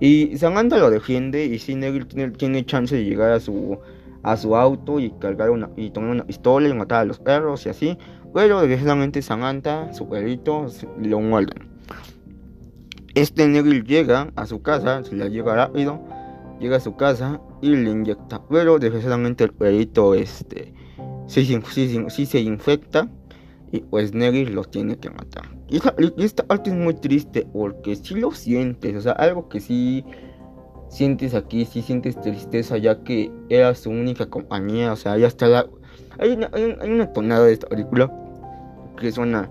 Y 0.00 0.36
Samantha 0.38 0.78
lo 0.78 0.90
defiende 0.90 1.44
y 1.44 1.58
si 1.58 1.74
Negri 1.74 2.06
tiene, 2.06 2.32
tiene 2.32 2.64
chance 2.64 2.96
de 2.96 3.04
llegar 3.04 3.30
a 3.32 3.40
su 3.40 3.78
a 4.22 4.38
su 4.38 4.56
auto 4.56 5.00
y 5.00 5.10
cargar 5.10 5.50
una 5.50 5.68
y 5.76 5.90
tomar 5.90 6.10
una 6.10 6.24
pistola 6.24 6.66
y 6.66 6.72
matar 6.72 7.02
a 7.02 7.04
los 7.04 7.18
perros 7.18 7.66
y 7.66 7.68
así. 7.68 7.98
Pero 8.32 8.62
desgraciadamente 8.62 9.20
Samantha, 9.20 9.92
su 9.92 10.08
perrito, 10.08 10.66
lo 10.98 11.20
muerden. 11.20 11.68
Este 13.14 13.46
Negri 13.46 13.82
llega 13.82 14.32
a 14.34 14.46
su 14.46 14.62
casa, 14.62 15.04
se 15.04 15.14
la 15.14 15.28
lleva 15.28 15.54
rápido 15.54 16.13
llega 16.64 16.78
a 16.78 16.80
su 16.80 16.96
casa 16.96 17.42
y 17.60 17.76
le 17.76 17.90
inyecta. 17.90 18.42
Pero 18.48 18.78
desgraciadamente 18.78 19.44
el 19.44 19.52
perrito 19.52 20.14
este, 20.14 20.72
sí, 21.26 21.44
sí, 21.44 22.26
se 22.26 22.40
infecta 22.40 23.10
y 23.70 23.80
pues 23.80 24.14
Negri 24.14 24.46
lo 24.46 24.64
tiene 24.64 24.96
que 24.96 25.10
matar. 25.10 25.44
Y 25.68 25.76
esta, 26.24 26.46
parte 26.46 26.70
es 26.70 26.76
muy 26.76 26.94
triste 26.94 27.46
porque 27.52 27.96
si 27.96 28.14
lo 28.14 28.30
sientes, 28.30 28.96
o 28.96 29.00
sea, 29.02 29.12
algo 29.12 29.48
que 29.50 29.60
sí 29.60 30.04
sientes 30.88 31.34
aquí, 31.34 31.66
si 31.66 31.82
sientes 31.82 32.18
tristeza 32.18 32.78
ya 32.78 33.02
que 33.02 33.30
era 33.50 33.74
su 33.74 33.90
única 33.90 34.26
compañía, 34.26 34.92
o 34.92 34.96
sea, 34.96 35.18
ya 35.18 35.26
está 35.26 35.48
la... 35.48 35.66
Hay 36.18 36.30
una, 36.30 36.48
hay 36.54 36.90
una 36.90 37.12
tonada 37.12 37.44
de 37.44 37.52
esta 37.52 37.68
película 37.68 38.10
que 38.96 39.12
suena... 39.12 39.50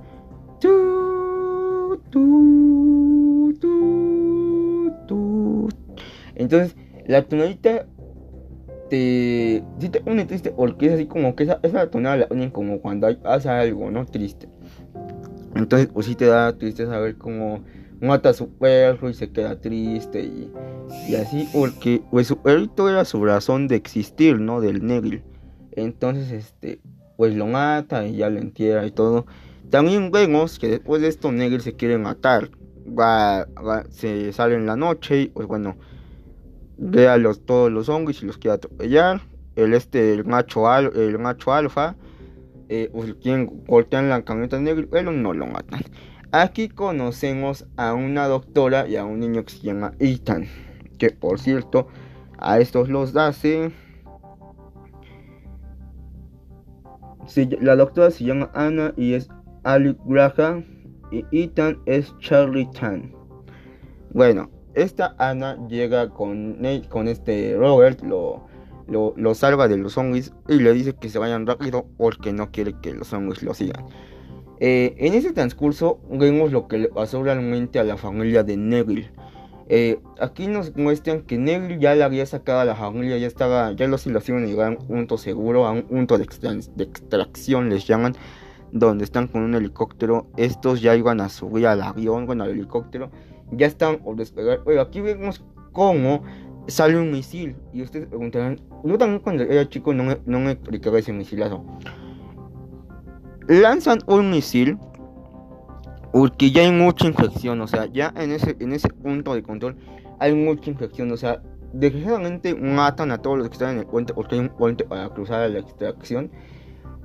Entonces, 6.36 6.76
la 7.06 7.24
tonadita 7.24 7.86
te, 8.90 9.64
sí 9.80 9.90
te 9.90 10.02
pone 10.02 10.26
triste 10.26 10.52
porque 10.52 10.88
es 10.88 10.94
así 10.94 11.06
como 11.06 11.36
que 11.36 11.44
esa, 11.44 11.60
esa 11.64 11.90
tonada 11.90 12.18
la 12.18 12.28
ponen 12.28 12.52
como 12.52 12.80
cuando 12.80 13.08
hay, 13.08 13.20
hace 13.24 13.50
algo, 13.50 13.90
¿no? 13.92 14.06
Triste. 14.06 14.48
Entonces, 15.56 15.88
pues 15.94 16.06
sí 16.06 16.16
te 16.16 16.26
da 16.26 16.58
triste 16.58 16.86
saber 16.86 17.18
cómo 17.18 17.64
mata 18.02 18.30
a 18.30 18.34
su 18.34 18.50
perro 18.50 19.10
y 19.10 19.14
se 19.14 19.32
queda 19.32 19.60
triste 19.60 20.22
y, 20.22 20.52
y 21.08 21.16
así, 21.16 21.48
porque 21.54 22.02
pues 22.12 22.28
su 22.28 22.38
perrito 22.38 22.90
era 22.90 23.06
su 23.06 23.24
razón 23.24 23.68
de 23.68 23.76
existir, 23.76 24.40
¿no? 24.40 24.62
Del 24.62 24.86
Neville. 24.86 25.24
Entonces, 25.72 26.32
este, 26.32 26.80
pues 27.18 27.36
lo 27.36 27.48
mata 27.48 28.06
y 28.06 28.18
ya 28.18 28.30
lo 28.30 28.40
entierra 28.40 28.86
y 28.86 28.92
todo. 28.92 29.26
También 29.70 30.12
vemos 30.12 30.60
que 30.60 30.68
después 30.68 31.02
de 31.02 31.08
esto 31.08 31.32
Neville 31.32 31.64
se 31.64 31.74
quiere 31.74 31.98
matar. 31.98 32.50
Va, 32.88 33.48
va, 33.56 33.86
se 33.90 34.34
sale 34.34 34.56
en 34.56 34.66
la 34.66 34.76
noche 34.76 35.22
y 35.22 35.28
pues 35.28 35.48
bueno, 35.48 35.78
ve 36.78 37.08
a 37.08 37.18
los, 37.18 37.46
todos 37.46 37.72
los 37.72 37.90
hongos 37.90 38.22
y 38.22 38.26
los 38.26 38.38
quiere 38.38 38.56
atropellar. 38.56 39.22
El 39.56 39.74
este, 39.74 40.14
el 40.14 40.26
macho, 40.26 40.68
al, 40.68 40.96
el 40.96 41.20
macho 41.20 41.54
alfa, 41.54 41.96
eh, 42.70 42.90
pues, 42.92 43.14
quien 43.22 43.64
golpean 43.68 44.10
la 44.10 44.24
camioneta 44.24 44.60
negra, 44.60 44.88
pero 44.90 45.12
no 45.12 45.34
lo 45.34 45.46
matan. 45.46 45.82
Aquí 46.32 46.68
conocemos 46.68 47.68
a 47.78 47.94
una 47.94 48.28
doctora 48.28 48.88
y 48.88 48.96
a 48.96 49.06
un 49.06 49.20
niño 49.20 49.46
que 49.46 49.54
se 49.54 49.60
llama 49.60 49.94
Ethan. 50.00 50.48
Que 50.98 51.12
por 51.12 51.40
cierto, 51.40 51.88
a 52.40 52.60
estos 52.60 52.90
los 52.90 53.16
hace. 53.16 53.72
la 57.62 57.76
doctora 57.76 58.10
se 58.10 58.26
llama 58.26 58.50
Anna 58.56 58.94
y 58.98 59.14
es 59.14 59.30
Ali 59.64 59.96
Graham. 60.06 60.66
Y 61.12 61.24
Ethan 61.32 61.78
es 61.86 62.12
Charlie 62.18 62.68
Tan. 62.72 63.14
Bueno, 64.12 64.50
esta 64.74 65.16
Ana 65.18 65.58
llega 65.68 66.10
con, 66.10 66.58
con 66.90 67.08
este 67.08 67.56
Robert, 67.58 68.02
lo, 68.02 68.48
lo, 68.88 69.36
salva 69.36 69.68
de 69.68 69.78
los 69.78 69.94
zombies 69.94 70.34
y 70.48 70.56
le 70.56 70.74
dice 70.74 70.94
que 70.94 71.10
se 71.10 71.20
vayan 71.20 71.46
rápido 71.46 71.86
porque 71.98 72.34
no 72.34 72.52
quiere 72.52 72.74
que 72.82 72.94
los 72.94 73.08
zombies 73.08 73.44
lo 73.44 73.54
sigan. 73.54 73.86
Eh, 74.60 74.96
en 74.98 75.14
ese 75.14 75.34
transcurso 75.34 76.00
vemos 76.10 76.52
lo 76.52 76.68
que 76.68 76.78
le 76.78 76.88
pasó 76.88 77.24
realmente 77.24 77.80
a 77.80 77.84
la 77.84 77.98
familia 77.98 78.44
de 78.44 78.58
Neville. 78.58 79.12
Eh, 79.70 80.00
aquí 80.20 80.48
nos 80.48 80.76
muestran 80.76 81.22
que 81.22 81.38
Neville 81.38 81.80
ya 81.80 81.96
le 81.96 82.04
había 82.04 82.26
sacado 82.26 82.60
a 82.60 82.66
la 82.66 82.76
familia, 82.76 83.18
ya 83.18 83.28
estaba, 83.28 83.72
ya 83.74 83.88
los 83.88 84.06
hicieron 84.06 84.46
llegar 84.46 84.68
a 84.68 84.70
un 84.72 84.88
punto 84.88 85.18
seguro, 85.18 85.66
a 85.66 85.72
un 85.72 85.84
punto 85.84 86.18
de, 86.18 86.28
de, 86.76 86.84
extracción 86.84 87.70
les 87.70 87.88
llaman, 87.88 88.16
donde 88.72 89.06
están 89.06 89.28
con 89.28 89.42
un 89.42 89.56
helicóptero. 89.56 90.28
Estos 90.36 90.82
ya 90.82 90.96
iban 90.96 91.22
a 91.22 91.30
subir 91.30 91.68
al 91.68 91.82
avión, 91.82 92.26
bueno 92.26 92.44
al 92.44 92.52
helicóptero 92.52 93.10
ya 93.58 93.68
están 93.68 94.00
por 94.00 94.16
despegar. 94.16 94.62
Oye, 94.66 94.80
aquí 94.80 95.02
vemos 95.02 95.44
cómo 95.72 96.24
sale 96.68 96.98
un 96.98 97.12
misil. 97.12 97.56
Y 97.74 97.82
ustedes 97.82 98.08
preguntarán, 98.08 98.60
yo 98.84 98.98
también 98.98 99.22
cuando 99.22 99.44
era 99.44 99.68
chico 99.68 99.94
no 99.94 100.04
me, 100.04 100.18
no 100.26 100.40
me 100.40 100.52
explicaba 100.52 101.00
ese 101.00 101.14
misilazo. 101.14 101.64
Lanzan 103.48 104.00
un 104.08 104.30
misil 104.30 104.78
porque 106.14 106.52
ya 106.52 106.62
hay 106.62 106.72
mucha 106.72 107.08
infección, 107.08 107.60
o 107.60 107.68
sea, 107.68 107.88
ya 107.88 108.14
en 108.16 108.32
ese, 108.32 108.56
en 108.60 108.72
ese 108.72 108.88
punto 108.88 109.34
de 109.34 109.42
control 109.42 109.76
hay 110.20 110.34
mucha 110.34 110.70
infección, 110.70 111.12
o 111.12 111.18
sea, 111.18 111.42
desgraciadamente 111.74 112.54
matan 112.54 113.12
a 113.12 113.18
todos 113.18 113.40
los 113.40 113.50
que 113.50 113.54
están 113.54 113.72
en 113.72 113.80
el 113.80 113.86
puente 113.88 114.14
porque 114.14 114.36
hay 114.36 114.42
un 114.42 114.50
puente 114.50 114.86
para 114.86 115.10
cruzar 115.10 115.50
la 115.50 115.60
extracción. 115.60 116.32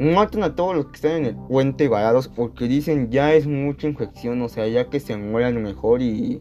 Matan 0.00 0.44
a 0.44 0.54
todos 0.54 0.76
los 0.76 0.86
que 0.86 0.96
están 0.96 1.12
en 1.12 1.26
el 1.26 1.36
puente 1.36 1.88
varados 1.88 2.28
porque 2.28 2.68
dicen 2.68 3.10
ya 3.10 3.34
es 3.34 3.46
mucha 3.46 3.88
infección, 3.88 4.40
o 4.42 4.48
sea, 4.48 4.68
ya 4.68 4.88
que 4.88 5.00
se 5.00 5.16
mueran 5.16 5.60
mejor 5.62 6.02
y, 6.02 6.40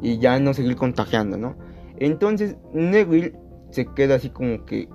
y 0.00 0.18
ya 0.18 0.38
no 0.40 0.54
seguir 0.54 0.76
contagiando, 0.76 1.36
¿no? 1.36 1.56
Entonces 1.98 2.56
Neville 2.72 3.34
se 3.70 3.86
queda 3.86 4.14
así 4.16 4.30
como 4.30 4.64
que 4.64 4.88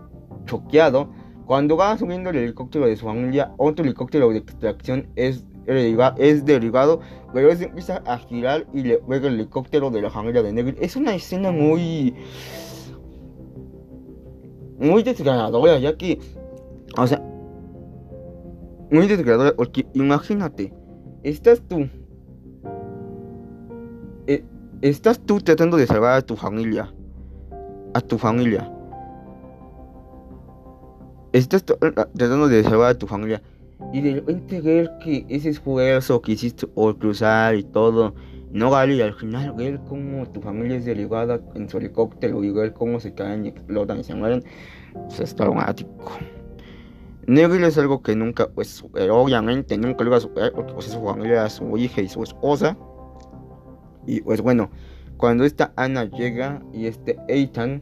choqueado. 0.45 1.09
Cuando 1.45 1.75
va 1.75 1.97
subiendo 1.97 2.29
el 2.29 2.37
helicóptero 2.37 2.87
de 2.87 2.95
su 2.95 3.05
familia, 3.05 3.53
otro 3.57 3.83
helicóptero 3.83 4.29
de 4.29 4.37
extracción 4.37 5.09
es, 5.15 5.45
es 5.67 6.45
derivado, 6.45 7.01
pero 7.33 7.51
empieza 7.51 8.01
a 8.05 8.17
girar 8.17 8.65
y 8.73 8.83
le 8.83 8.97
pega 8.99 9.27
el 9.27 9.35
helicóptero 9.35 9.91
de 9.91 10.01
la 10.01 10.09
familia 10.09 10.41
de 10.41 10.53
Neville. 10.53 10.77
Es 10.81 10.95
una 10.95 11.13
escena 11.13 11.51
muy. 11.51 12.15
muy 14.79 15.03
desgarradora, 15.03 15.77
ya 15.79 15.97
que. 15.97 16.19
O 16.97 17.05
sea. 17.05 17.21
Muy 18.93 19.07
desgarradora, 19.07 19.53
porque 19.55 19.85
imagínate, 19.93 20.71
estás 21.23 21.61
tú. 21.67 21.89
Eh, 24.27 24.43
estás 24.81 25.19
tú 25.19 25.41
tratando 25.41 25.75
de 25.75 25.87
salvar 25.87 26.13
a 26.13 26.21
tu 26.21 26.37
familia. 26.37 26.93
A 27.93 27.99
tu 27.99 28.17
familia 28.17 28.71
estás 31.33 31.65
tratando 31.65 32.47
de 32.47 32.63
salvar 32.63 32.91
a 32.91 32.97
tu 32.97 33.07
familia 33.07 33.41
y 33.91 34.01
de 34.01 34.13
repente 34.13 34.61
ver 34.61 34.91
que 35.03 35.25
ese 35.27 35.49
esfuerzo 35.49 36.21
que 36.21 36.33
hiciste 36.33 36.67
por 36.67 36.97
cruzar 36.97 37.55
y 37.55 37.63
todo 37.63 38.13
no 38.51 38.69
vale 38.69 38.95
y 38.95 39.01
al 39.01 39.15
final 39.15 39.51
ver 39.53 39.79
cómo 39.89 40.27
tu 40.27 40.39
familia 40.41 40.77
es 40.77 40.85
derivada 40.85 41.41
en 41.55 41.67
su 41.67 41.79
helicóptero 41.79 42.43
y 42.43 42.51
ver 42.51 42.73
cómo 42.73 42.99
se 42.99 43.13
caen 43.13 43.45
y 43.45 43.49
explotan 43.49 43.99
y 43.99 44.03
se 44.03 44.13
mueren, 44.13 44.43
pues 44.93 45.19
es 45.21 45.35
traumático. 45.35 46.11
Neville 47.27 47.67
es 47.67 47.77
algo 47.77 48.01
que 48.01 48.15
nunca, 48.15 48.49
pues 48.49 48.83
obviamente 48.83 49.77
nunca 49.77 50.03
lo 50.03 50.09
iba 50.09 50.17
a 50.17 50.21
superar 50.21 50.51
porque 50.53 50.73
pues, 50.73 50.87
su 50.87 51.01
familia, 51.01 51.49
su 51.49 51.77
hija 51.77 52.01
y 52.01 52.09
su 52.09 52.23
esposa. 52.23 52.77
Y 54.05 54.21
pues 54.21 54.41
bueno, 54.41 54.69
cuando 55.17 55.45
esta 55.45 55.71
Ana 55.75 56.05
llega 56.05 56.61
y 56.73 56.87
este 56.87 57.17
Ethan, 57.27 57.81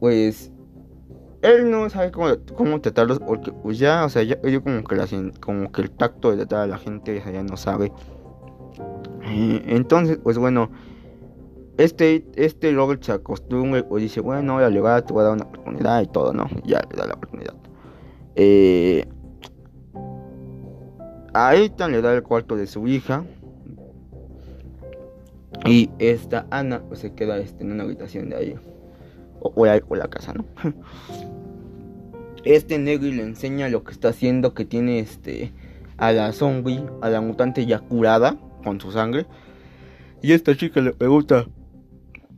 pues 0.00 0.50
él 1.42 1.70
no 1.70 1.90
sabe 1.90 2.12
cómo, 2.12 2.28
cómo 2.56 2.80
tratarlos 2.80 3.18
porque 3.18 3.52
pues 3.52 3.78
ya, 3.78 4.04
o 4.04 4.08
sea, 4.08 4.22
ya, 4.22 4.40
yo 4.42 4.62
como 4.62 4.82
que, 4.84 4.96
la, 4.96 5.06
como 5.40 5.70
que 5.70 5.82
el 5.82 5.90
tacto 5.90 6.30
de 6.30 6.38
tratar 6.38 6.60
a 6.60 6.66
la 6.66 6.78
gente 6.78 7.20
ya 7.20 7.42
no 7.42 7.56
sabe. 7.56 7.92
Eh, 9.24 9.62
entonces, 9.66 10.18
pues 10.22 10.38
bueno, 10.38 10.70
este, 11.78 12.24
este 12.36 12.72
Robert 12.72 13.02
se 13.02 13.12
acostumbra 13.12 13.84
y 13.90 14.00
dice, 14.00 14.20
bueno, 14.20 14.54
voy 14.54 14.64
a 14.64 14.70
llevar, 14.70 15.02
te 15.02 15.12
voy 15.12 15.22
a 15.22 15.24
dar 15.24 15.32
una 15.34 15.44
oportunidad 15.44 16.00
y 16.00 16.06
todo, 16.06 16.32
¿no? 16.32 16.48
Ya 16.64 16.80
le 16.90 16.96
da 16.96 17.06
la 17.06 17.14
oportunidad. 17.14 17.54
Eh, 18.36 19.06
a 21.34 21.54
Ethan 21.54 21.92
le 21.92 22.02
da 22.02 22.14
el 22.14 22.22
cuarto 22.22 22.56
de 22.56 22.66
su 22.66 22.86
hija. 22.88 23.24
Y 25.64 25.90
esta 25.98 26.46
Ana 26.50 26.82
pues, 26.88 27.00
se 27.00 27.14
queda 27.14 27.38
este, 27.38 27.62
en 27.62 27.72
una 27.72 27.84
habitación 27.84 28.30
de 28.30 28.36
ahí. 28.36 28.54
O, 29.40 29.52
o, 29.56 29.96
la 29.96 30.08
casa, 30.08 30.34
¿no? 30.34 30.44
Este 32.44 32.76
Negri 32.76 33.12
le 33.12 33.22
enseña 33.22 33.68
lo 33.68 33.84
que 33.84 33.92
está 33.92 34.08
haciendo, 34.08 34.52
que 34.52 34.64
tiene 34.64 34.98
este 34.98 35.52
a 35.96 36.10
la 36.10 36.32
zombie, 36.32 36.84
a 37.00 37.08
la 37.08 37.20
mutante 37.20 37.66
ya 37.66 37.78
curada 37.78 38.36
con 38.64 38.80
su 38.80 38.90
sangre. 38.90 39.26
Y 40.22 40.32
esta 40.32 40.56
chica 40.56 40.80
le 40.80 40.92
pregunta, 40.92 41.46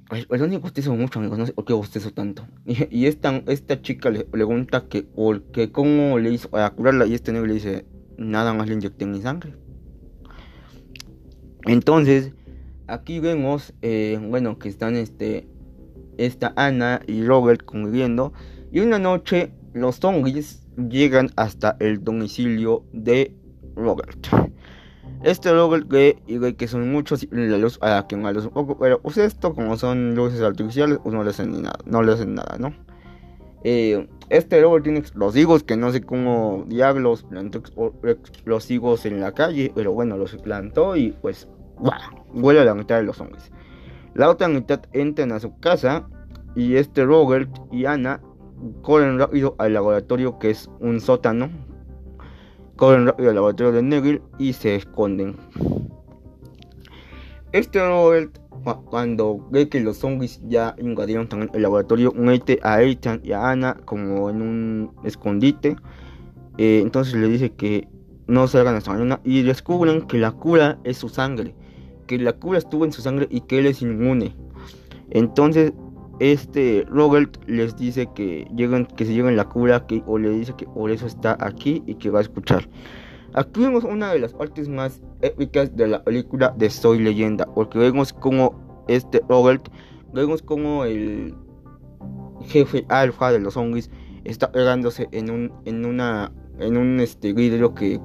perdón, 0.09 0.51
yo 0.53 0.61
bostezo 0.61 0.95
mucho, 0.95 1.19
amigos, 1.19 1.39
no 1.39 1.47
sé 1.47 1.53
por 1.53 1.65
qué 1.65 1.73
bostezo 1.73 2.13
tanto. 2.13 2.47
Y, 2.65 3.07
esta, 3.07 3.43
esta 3.47 3.81
chica 3.81 4.11
le 4.11 4.25
pregunta 4.25 4.87
que, 4.89 5.07
que 5.53 5.73
cómo 5.73 6.19
le 6.19 6.31
hizo 6.31 6.51
para 6.51 6.71
curarla. 6.71 7.07
Y 7.07 7.15
este 7.15 7.33
negro 7.33 7.47
le 7.47 7.55
dice, 7.55 7.87
nada 8.19 8.53
más 8.55 8.69
le 8.69 8.75
inyecté 8.75 9.07
mi 9.07 9.21
sangre. 9.21 9.55
Entonces, 11.67 12.33
aquí 12.87 13.21
vemos, 13.21 13.73
eh, 13.83 14.19
bueno, 14.23 14.59
que 14.59 14.69
están 14.69 14.97
este, 14.97 15.49
esta 16.19 16.53
Ana 16.57 17.01
y 17.07 17.25
Robert 17.25 17.65
conviviendo. 17.65 18.33
Y 18.71 18.81
una 18.81 18.99
noche 18.99 19.53
los 19.73 19.97
zombies 19.97 20.67
llegan 20.89 21.31
hasta 21.37 21.77
el 21.81 22.03
domicilio 22.03 22.85
de 22.93 23.35
Robert. 23.75 24.27
Este 25.25 25.51
y 26.27 26.39
ve 26.39 26.55
que 26.55 26.69
son 26.69 26.93
muchos 26.93 27.27
la 27.31 27.57
luz 27.57 27.79
a 27.81 27.89
la 27.89 28.07
que 28.07 28.15
un 28.15 28.51
poco, 28.51 28.77
pero 28.79 29.01
pues 29.01 29.17
esto 29.17 29.55
como 29.55 29.79
son 29.79 30.15
luces 30.15 30.43
artificiales, 30.43 30.99
pues 31.03 31.15
no 31.15 31.25
le 31.25 31.31
hacen 31.31 31.63
nada, 31.63 31.79
no 31.87 32.03
le 32.03 32.13
hacen 32.13 32.35
nada, 32.35 32.59
¿no? 32.59 32.75
Eh, 33.65 34.07
este 34.29 34.61
Robert 34.61 34.85
tiene 34.85 34.99
explosivos 34.99 35.63
que 35.63 35.79
no 35.79 35.91
sé 35.93 36.03
cómo 36.03 36.67
diablos 36.69 37.23
plantó 37.23 37.63
explosivos 38.05 39.07
en 39.07 39.21
la 39.21 39.33
calle, 39.33 39.73
pero 39.75 39.93
bueno, 39.93 40.19
los 40.19 40.37
plantó 40.37 40.95
y 40.95 41.13
pues 41.23 41.49
vuela 42.35 42.61
a 42.61 42.65
la 42.67 42.75
mitad 42.75 42.97
de 42.97 43.05
los 43.05 43.17
zombies. 43.17 43.51
La 44.13 44.29
otra 44.29 44.49
mitad 44.49 44.83
entran 44.93 45.33
a 45.33 45.41
su 45.41 45.59
casa 45.59 46.07
y 46.55 46.77
este 46.77 47.03
Robert 47.03 47.51
y 47.73 47.87
Ana 47.87 48.21
corren 48.83 49.19
rápido 49.19 49.55
al 49.59 49.73
laboratorio 49.73 50.39
que 50.39 50.51
es 50.51 50.69
un 50.81 51.01
sótano. 51.01 51.49
Rápido 52.93 53.31
al 53.31 53.35
laboratorio 53.35 53.73
de 53.73 53.83
Neville 53.83 54.23
y 54.39 54.53
se 54.53 54.77
esconden. 54.77 55.37
Este 57.53 57.79
Robert, 57.79 58.39
cuando 58.91 59.49
ve 59.51 59.69
que 59.71 59.81
los 59.81 59.99
zombies 59.99 60.41
ya 60.47 60.75
invadieron 60.79 61.29
el 61.55 61.63
laboratorio, 61.63 62.13
mete 62.13 62.61
a 62.63 62.83
Ethan 62.83 63.21
y 63.25 63.33
a 63.33 63.51
Anna 63.51 63.77
como 63.87 64.29
en 64.29 64.43
un 64.43 64.93
escondite. 65.03 65.77
Eh, 66.59 66.81
entonces 66.83 67.15
le 67.15 67.29
dice 67.29 67.51
que 67.51 67.89
no 68.27 68.47
salgan 68.49 68.75
hasta 68.75 68.93
mañana 68.93 69.21
y 69.25 69.43
descubren 69.43 70.03
que 70.03 70.19
la 70.19 70.33
cura 70.33 70.79
es 70.85 70.99
su 70.99 71.09
sangre. 71.09 71.55
Que 72.07 72.19
la 72.19 72.35
cura 72.35 72.59
estuvo 72.59 72.85
en 72.85 72.93
su 72.93 73.01
sangre 73.01 73.29
y 73.31 73.41
que 73.41 73.61
él 73.61 73.67
es 73.67 73.81
inmune. 73.81 74.37
Entonces 75.11 75.73
este 76.21 76.85
Robert 76.89 77.37
les 77.47 77.77
dice 77.77 78.09
que 78.15 78.47
lleguen, 78.55 78.87
que 78.87 79.05
se 79.05 79.13
lleven 79.13 79.37
la 79.37 79.49
cura, 79.49 79.87
que, 79.87 80.03
o 80.07 80.19
le 80.19 80.31
dice 80.31 80.55
que 80.57 80.67
por 80.67 80.91
eso 80.91 81.07
está 81.07 81.37
aquí 81.41 81.83
y 81.87 81.95
que 81.97 82.11
va 82.11 82.21
a 82.21 82.23
escuchar. 82.23 82.69
Aquí 83.35 83.61
vemos 83.61 83.85
una 83.85 84.13
de 84.13 84.21
las 84.21 84.33
partes 84.33 84.69
más 84.69 85.03
épicas 85.21 85.77
de 85.77 85.89
la 85.89 86.05
película 86.05 86.55
de 86.57 86.71
Soy 86.71 87.01
Leyenda, 87.01 87.47
porque 87.53 87.79
vemos 87.79 88.13
como 88.13 88.85
este 88.87 89.21
Robert, 89.29 89.69
vemos 90.13 90.41
como 90.41 90.85
el 90.85 91.35
jefe 92.43 92.85
alfa 92.89 93.33
de 93.33 93.41
los 93.41 93.55
zombies 93.55 93.91
está 94.25 94.51
pegándose 94.51 95.09
en 95.13 95.31
un, 95.31 95.53
en 95.65 95.85
una, 95.85 96.33
en 96.59 96.77
un 96.77 97.01
este 97.01 97.33
vidrio 97.33 97.75
que 97.75 98.01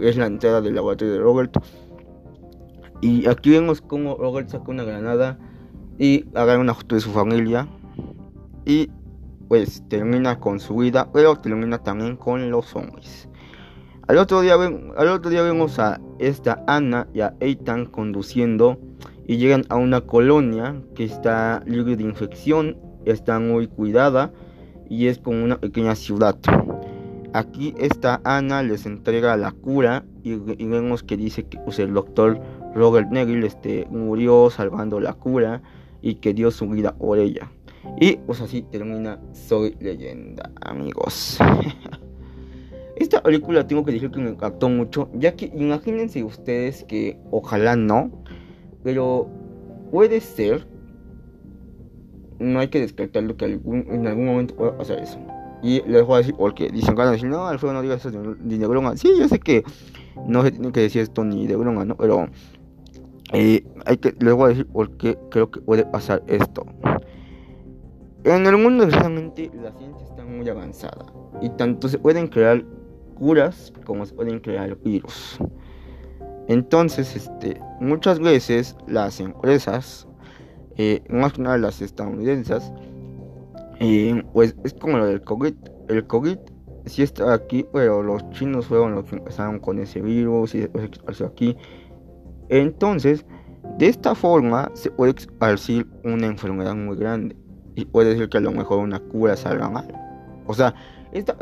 es 0.00 0.16
la 0.16 0.26
entrada 0.26 0.60
del 0.60 0.74
laboratorio 0.74 1.14
de 1.14 1.20
Robert. 1.20 1.56
Y 3.00 3.28
aquí 3.28 3.50
vemos 3.50 3.80
como 3.80 4.16
Robert 4.16 4.48
saca 4.48 4.70
una 4.70 4.84
granada 4.84 5.38
y 6.02 6.24
haga 6.34 6.58
una 6.58 6.74
foto 6.74 6.96
de 6.96 7.00
su 7.00 7.12
familia 7.12 7.68
y 8.66 8.90
pues 9.46 9.84
termina 9.88 10.40
con 10.40 10.58
su 10.58 10.74
vida, 10.74 11.08
pero 11.12 11.36
termina 11.36 11.78
también 11.78 12.16
con 12.16 12.50
los 12.50 12.66
zombies. 12.66 13.28
Al 14.08 14.18
otro 14.18 14.40
día, 14.40 14.54
al 14.54 15.08
otro 15.08 15.30
día 15.30 15.42
vemos 15.42 15.78
a 15.78 16.00
esta 16.18 16.64
Ana 16.66 17.06
y 17.14 17.20
a 17.20 17.36
Ethan 17.38 17.86
conduciendo 17.86 18.80
y 19.28 19.36
llegan 19.36 19.64
a 19.68 19.76
una 19.76 20.00
colonia 20.00 20.74
que 20.96 21.04
está 21.04 21.62
libre 21.66 21.94
de 21.94 22.02
infección, 22.02 22.76
está 23.04 23.38
muy 23.38 23.68
cuidada 23.68 24.32
y 24.88 25.06
es 25.06 25.18
como 25.18 25.44
una 25.44 25.60
pequeña 25.60 25.94
ciudad. 25.94 26.36
Aquí 27.32 27.74
esta 27.78 28.20
Ana 28.24 28.64
les 28.64 28.86
entrega 28.86 29.36
la 29.36 29.52
cura 29.52 30.04
y, 30.24 30.34
vemos 30.34 31.04
que 31.04 31.16
dice 31.16 31.44
que 31.44 31.58
pues, 31.58 31.78
el 31.78 31.94
doctor 31.94 32.40
Robert 32.74 33.08
Neville 33.12 33.46
este, 33.46 33.86
murió 33.88 34.50
salvando 34.50 34.98
la 34.98 35.12
cura 35.12 35.62
y 36.02 36.16
que 36.16 36.34
dio 36.34 36.50
su 36.50 36.68
vida 36.68 36.94
por 36.94 37.18
ella. 37.18 37.50
Y 38.00 38.16
pues 38.16 38.40
así 38.40 38.62
termina 38.62 39.20
Soy 39.32 39.76
leyenda, 39.80 40.50
amigos. 40.60 41.38
Esta 42.96 43.22
película 43.22 43.66
tengo 43.66 43.84
que 43.84 43.92
decir 43.92 44.10
que 44.10 44.20
me 44.20 44.30
impactó 44.30 44.68
mucho, 44.68 45.08
ya 45.14 45.34
que 45.34 45.46
imagínense 45.46 46.22
ustedes 46.22 46.84
que 46.84 47.18
ojalá 47.30 47.74
no, 47.74 48.22
pero 48.84 49.28
puede 49.90 50.20
ser, 50.20 50.66
no 52.38 52.60
hay 52.60 52.68
que 52.68 52.80
descartarlo 52.80 53.36
que 53.36 53.46
en 53.46 54.06
algún 54.06 54.26
momento 54.26 54.54
pueda 54.54 54.76
pasar 54.76 54.98
eso. 54.98 55.18
Y 55.62 55.80
les 55.82 56.04
voy 56.04 56.16
a 56.16 56.18
decir 56.18 56.34
porque 56.36 56.70
dicen 56.70 56.94
ganas 56.94 57.12
decir, 57.12 57.28
no, 57.28 57.46
Alfredo 57.46 57.72
no 57.72 57.82
digas 57.82 58.04
eso 58.04 58.36
ni 58.42 58.58
de 58.58 58.66
broma. 58.66 58.96
Sí, 58.96 59.08
yo 59.16 59.28
sé 59.28 59.38
que 59.38 59.64
no 60.26 60.42
se 60.42 60.50
tiene 60.50 60.72
que 60.72 60.80
decir 60.80 61.02
esto 61.02 61.24
ni 61.24 61.46
de 61.46 61.56
broma, 61.56 61.84
¿no? 61.84 61.96
Pero 61.96 62.28
eh, 63.32 63.64
hay 63.86 63.96
que, 63.96 64.14
les 64.18 64.34
voy 64.34 64.46
a 64.46 64.48
decir 64.48 64.66
por 64.66 64.96
qué 64.96 65.18
creo 65.30 65.50
que 65.50 65.60
puede 65.60 65.84
pasar 65.84 66.22
esto. 66.26 66.64
En 68.24 68.46
el 68.46 68.56
mundo 68.56 68.86
realmente 68.86 69.50
la 69.54 69.72
ciencia 69.72 70.06
está 70.06 70.24
muy 70.24 70.48
avanzada 70.48 71.06
y 71.40 71.48
tanto 71.50 71.88
se 71.88 71.98
pueden 71.98 72.28
crear 72.28 72.64
curas 73.14 73.72
como 73.84 74.06
se 74.06 74.14
pueden 74.14 74.40
crear 74.40 74.76
virus. 74.78 75.38
Entonces, 76.48 77.16
este, 77.16 77.60
muchas 77.80 78.18
veces 78.18 78.76
las 78.86 79.20
empresas 79.20 80.06
eh, 80.76 81.02
más 81.10 81.34
que 81.34 81.42
nada 81.42 81.58
las 81.58 81.82
estadounidenses, 81.82 82.72
eh, 83.80 84.22
pues 84.32 84.56
es 84.64 84.74
como 84.74 84.98
lo 84.98 85.06
del 85.06 85.22
COVID. 85.22 85.54
El 85.88 86.06
COVID 86.06 86.38
sí 86.86 87.02
está 87.02 87.34
aquí, 87.34 87.66
pero 87.72 88.02
los 88.02 88.28
chinos 88.30 88.66
fueron 88.66 88.94
los 88.94 89.04
que 89.04 89.16
empezaron 89.16 89.58
con 89.58 89.78
ese 89.78 90.00
virus 90.00 90.54
y 90.54 90.60
después 90.60 91.20
aquí. 91.20 91.56
Entonces, 92.48 93.24
de 93.78 93.86
esta 93.86 94.14
forma 94.14 94.70
se 94.74 94.90
puede 94.90 95.14
esparcir 95.16 95.86
una 96.04 96.26
enfermedad 96.26 96.74
muy 96.74 96.96
grande 96.96 97.36
y 97.74 97.84
puede 97.84 98.16
ser 98.16 98.28
que 98.28 98.38
a 98.38 98.42
lo 98.42 98.52
mejor 98.52 98.78
una 98.78 99.00
cura 99.00 99.36
salga 99.36 99.68
mal. 99.68 99.88
O 100.46 100.54
sea, 100.54 100.74
esto 101.12 101.36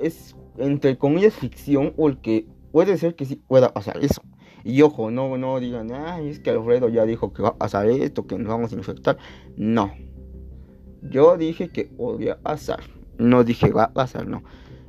es 0.00 0.36
entre 0.58 0.98
comillas 0.98 1.34
ficción 1.34 1.92
porque 1.96 2.46
puede 2.72 2.96
ser 2.98 3.14
que 3.14 3.24
sí 3.24 3.36
pueda 3.36 3.72
pasar 3.72 3.98
eso. 4.02 4.22
Y 4.64 4.82
ojo, 4.82 5.10
no, 5.10 5.36
no 5.38 5.58
digan, 5.58 5.92
ay, 5.92 6.28
es 6.28 6.40
que 6.40 6.50
Alfredo 6.50 6.88
ya 6.88 7.04
dijo 7.04 7.32
que 7.32 7.42
va 7.42 7.50
a 7.50 7.56
pasar 7.56 7.88
esto, 7.88 8.26
que 8.26 8.38
nos 8.38 8.48
vamos 8.48 8.72
a 8.72 8.76
infectar. 8.76 9.18
No. 9.56 9.92
Yo 11.02 11.36
dije 11.36 11.68
que 11.68 11.86
podía 11.86 12.38
pasar. 12.38 12.80
No 13.18 13.44
dije 13.44 13.72
va 13.72 13.84
a 13.84 13.92
pasar, 13.92 14.28
no. 14.28 14.42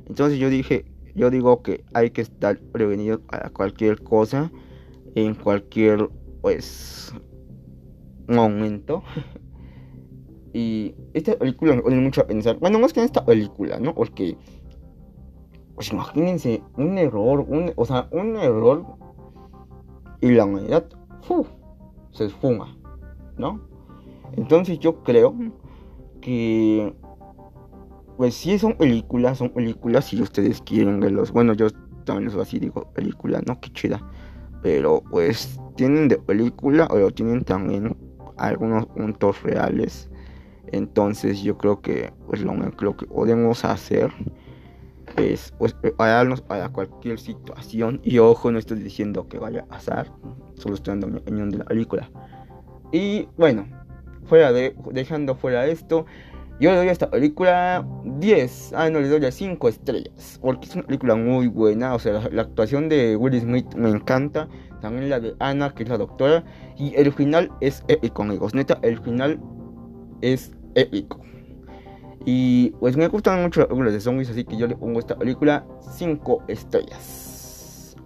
Entonces 0.06 0.38
yo 0.38 0.48
dije, 0.48 0.84
yo 1.14 1.30
digo 1.30 1.62
que 1.62 1.84
hay 1.92 2.10
que 2.10 2.20
estar 2.20 2.58
prevenido 2.58 3.22
a 3.28 3.50
cualquier 3.50 4.02
cosa, 4.02 4.52
en 5.14 5.34
cualquier, 5.34 6.08
pues, 6.40 7.12
momento. 8.28 9.02
y 10.52 10.94
esta 11.12 11.38
película 11.38 11.74
me 11.74 11.82
pone 11.82 11.96
mucho 11.96 12.22
a 12.22 12.26
pensar. 12.26 12.58
Bueno, 12.58 12.78
más 12.78 12.92
que 12.92 13.00
en 13.00 13.06
esta 13.06 13.24
película, 13.24 13.78
¿no? 13.78 13.94
Porque, 13.94 14.36
pues 15.74 15.92
imagínense, 15.92 16.62
un 16.76 16.98
error, 16.98 17.40
un, 17.40 17.72
o 17.76 17.84
sea, 17.84 18.08
un 18.12 18.36
error 18.36 18.84
y 20.20 20.30
la 20.30 20.44
humanidad 20.44 20.88
se 22.12 22.26
esfuma, 22.26 22.76
¿no? 23.36 23.60
Entonces 24.36 24.78
yo 24.78 25.02
creo 25.02 25.34
que 26.20 26.94
pues 28.16 28.34
si 28.34 28.58
son 28.58 28.74
películas, 28.74 29.38
son 29.38 29.50
películas 29.50 30.06
si 30.06 30.20
ustedes 30.22 30.62
quieren 30.62 31.00
verlos. 31.00 31.32
Bueno, 31.32 31.52
yo 31.54 31.68
también 32.04 32.28
les 32.28 32.40
así 32.40 32.58
digo 32.58 32.92
película, 32.92 33.42
¿no? 33.44 33.60
Qué 33.60 33.70
chida. 33.72 34.00
Pero 34.64 35.02
pues 35.10 35.60
tienen 35.76 36.08
de 36.08 36.16
película, 36.16 36.88
pero 36.90 37.10
tienen 37.10 37.44
también 37.44 37.94
algunos 38.38 38.86
puntos 38.86 39.42
reales. 39.42 40.10
Entonces 40.72 41.42
yo 41.42 41.58
creo 41.58 41.82
que 41.82 42.14
pues 42.26 42.40
lo, 42.40 42.54
lo 42.54 42.96
que 42.96 43.04
podemos 43.06 43.62
hacer 43.66 44.10
es 45.18 45.52
pues, 45.58 45.74
prepararnos 45.74 46.40
para 46.40 46.70
cualquier 46.70 47.18
situación. 47.18 48.00
Y 48.02 48.18
ojo, 48.18 48.50
no 48.50 48.58
estoy 48.58 48.78
diciendo 48.78 49.28
que 49.28 49.38
vaya 49.38 49.60
a 49.64 49.66
pasar, 49.66 50.10
solo 50.54 50.76
estoy 50.76 50.92
dando 50.92 51.08
mi 51.08 51.18
opinión 51.18 51.50
de 51.50 51.58
la 51.58 51.64
película. 51.66 52.10
Y 52.90 53.28
bueno, 53.36 53.66
fuera 54.24 54.50
de, 54.50 54.74
dejando 54.92 55.34
fuera 55.34 55.66
esto, 55.66 56.06
yo 56.60 56.70
le 56.70 56.76
doy 56.76 56.88
a 56.88 56.92
esta 56.92 57.10
película 57.10 57.86
10, 58.04 58.72
ah 58.76 58.88
no, 58.90 59.00
le 59.00 59.08
doy 59.08 59.24
a 59.24 59.32
5 59.32 59.68
estrellas, 59.68 60.38
porque 60.40 60.66
es 60.66 60.74
una 60.74 60.84
película 60.84 61.16
muy 61.16 61.48
buena, 61.48 61.94
o 61.94 61.98
sea, 61.98 62.28
la, 62.30 62.42
actuación 62.42 62.88
de 62.88 63.16
Will 63.16 63.40
Smith 63.40 63.74
me 63.74 63.90
encanta, 63.90 64.48
también 64.80 65.10
la 65.10 65.18
de 65.18 65.34
Anna, 65.40 65.74
que 65.74 65.82
es 65.82 65.88
la 65.88 65.98
doctora, 65.98 66.44
y 66.76 66.94
el 66.94 67.12
final 67.12 67.50
es 67.60 67.82
épico, 67.88 68.22
amigos, 68.22 68.54
neta, 68.54 68.78
el 68.82 69.00
final 69.00 69.40
es 70.20 70.52
épico. 70.74 71.20
Y 72.24 72.70
pues 72.80 72.96
me 72.96 73.08
gustan 73.08 73.42
mucho 73.42 73.60
las 73.60 73.68
películas 73.68 73.92
de 73.92 74.00
zombies, 74.00 74.30
así 74.30 74.44
que 74.44 74.56
yo 74.56 74.66
le 74.66 74.76
pongo 74.76 74.98
esta 74.98 75.16
película 75.16 75.66
5 75.96 76.44
estrellas. 76.48 77.96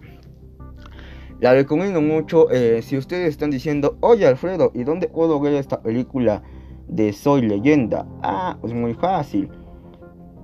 La 1.40 1.52
recomiendo 1.52 2.00
mucho. 2.00 2.50
Eh, 2.50 2.82
si 2.82 2.96
ustedes 2.96 3.28
están 3.28 3.50
diciendo, 3.50 3.96
oye 4.00 4.26
Alfredo, 4.26 4.72
¿y 4.74 4.82
dónde 4.82 5.06
puedo 5.06 5.38
ver 5.38 5.54
esta 5.54 5.80
película 5.82 6.42
de 6.88 7.12
Soy 7.12 7.42
Leyenda? 7.42 8.06
Ah, 8.22 8.56
pues 8.60 8.72
muy 8.72 8.94
fácil. 8.94 9.48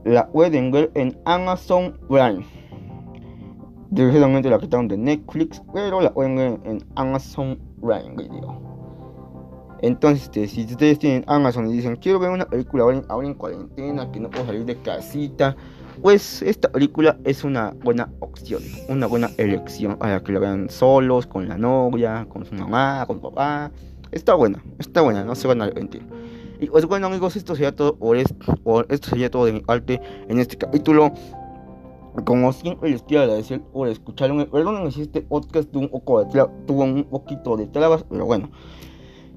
La 0.04 0.28
pueden 0.28 0.70
ver 0.70 0.90
en 0.94 1.18
Amazon 1.24 1.98
Prime. 2.08 2.44
Desgraciadamente 3.90 4.50
la 4.50 4.58
quitaron 4.58 4.88
de 4.88 4.98
Netflix, 4.98 5.62
pero 5.72 6.00
la 6.00 6.12
pueden 6.12 6.36
ver 6.36 6.60
en 6.64 6.84
Amazon 6.96 7.58
Prime 7.80 8.16
Video. 8.16 8.74
Entonces, 9.84 10.24
este, 10.24 10.48
si 10.48 10.64
ustedes 10.64 10.98
tienen 10.98 11.24
Amazon 11.26 11.68
y 11.68 11.74
dicen, 11.74 11.96
quiero 11.96 12.18
ver 12.18 12.30
una 12.30 12.46
película 12.46 12.84
ahora 12.84 13.26
en, 13.28 13.34
cuarentena, 13.34 14.10
que 14.10 14.18
no 14.18 14.30
puedo 14.30 14.46
salir 14.46 14.64
de 14.64 14.76
casita, 14.76 15.56
pues 16.00 16.40
esta 16.40 16.72
película 16.72 17.18
es 17.24 17.44
una 17.44 17.74
buena 17.84 18.10
opción, 18.20 18.62
una 18.88 19.06
buena 19.06 19.30
elección 19.36 19.96
para 19.96 20.22
que 20.22 20.32
la 20.32 20.40
vean 20.40 20.70
solos, 20.70 21.26
con 21.26 21.48
la 21.48 21.58
novia, 21.58 22.26
con 22.30 22.46
su 22.46 22.54
mamá, 22.54 23.04
con 23.06 23.20
papá. 23.20 23.70
Está 24.10 24.34
buena, 24.34 24.64
está 24.78 25.02
buena, 25.02 25.22
no 25.22 25.34
se 25.34 25.48
van 25.48 25.60
a 25.60 25.64
arrepentir. 25.64 26.02
Y 26.60 26.66
pues 26.66 26.86
bueno 26.86 27.08
amigos, 27.08 27.36
esto 27.36 27.54
sería 27.54 27.74
todo 27.74 27.96
por 27.96 28.16
esto, 28.16 28.36
esto 28.88 29.10
sería 29.10 29.30
todo 29.30 29.46
de 29.46 29.52
mi 29.52 29.60
parte 29.60 30.00
en 30.28 30.38
este 30.38 30.56
capítulo. 30.56 31.12
Como 32.24 32.52
siempre 32.52 32.90
les 32.90 33.02
quiero 33.02 33.24
agradecer 33.24 33.60
por 33.60 33.88
escucharme. 33.88 34.46
Perdón 34.46 34.90
si 34.92 35.02
este 35.02 35.20
podcast 35.20 35.68
tuvo 35.70 35.82
un, 35.82 35.88
poco 35.88 36.24
de 36.24 36.46
tuvo 36.66 36.84
un 36.84 37.04
poquito 37.04 37.56
de 37.56 37.66
trabas, 37.66 38.04
pero 38.08 38.24
bueno. 38.24 38.50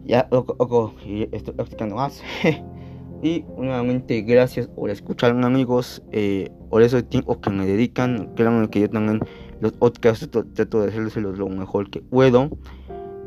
Ya 0.05 0.27
ojo, 0.31 0.93
estoy 1.31 1.53
practicando 1.55 1.95
más. 1.95 2.21
y 3.23 3.43
nuevamente 3.57 4.21
gracias 4.21 4.67
por 4.67 4.91
escucharme 4.91 5.43
amigos. 5.45 6.03
Eh, 6.11 6.51
por 6.69 6.83
eso 6.83 6.97
el 6.97 7.05
tiempo 7.05 7.41
que 7.41 7.49
me 7.49 7.65
dedican. 7.65 8.31
Créanme 8.35 8.69
que 8.69 8.81
yo 8.81 8.89
también 8.91 9.21
los 9.59 9.71
podcasts 9.71 10.29
trato 10.29 10.81
de 10.81 10.89
hacerles 10.89 11.15
lo 11.15 11.49
mejor 11.49 11.89
que 11.89 12.01
puedo. 12.01 12.51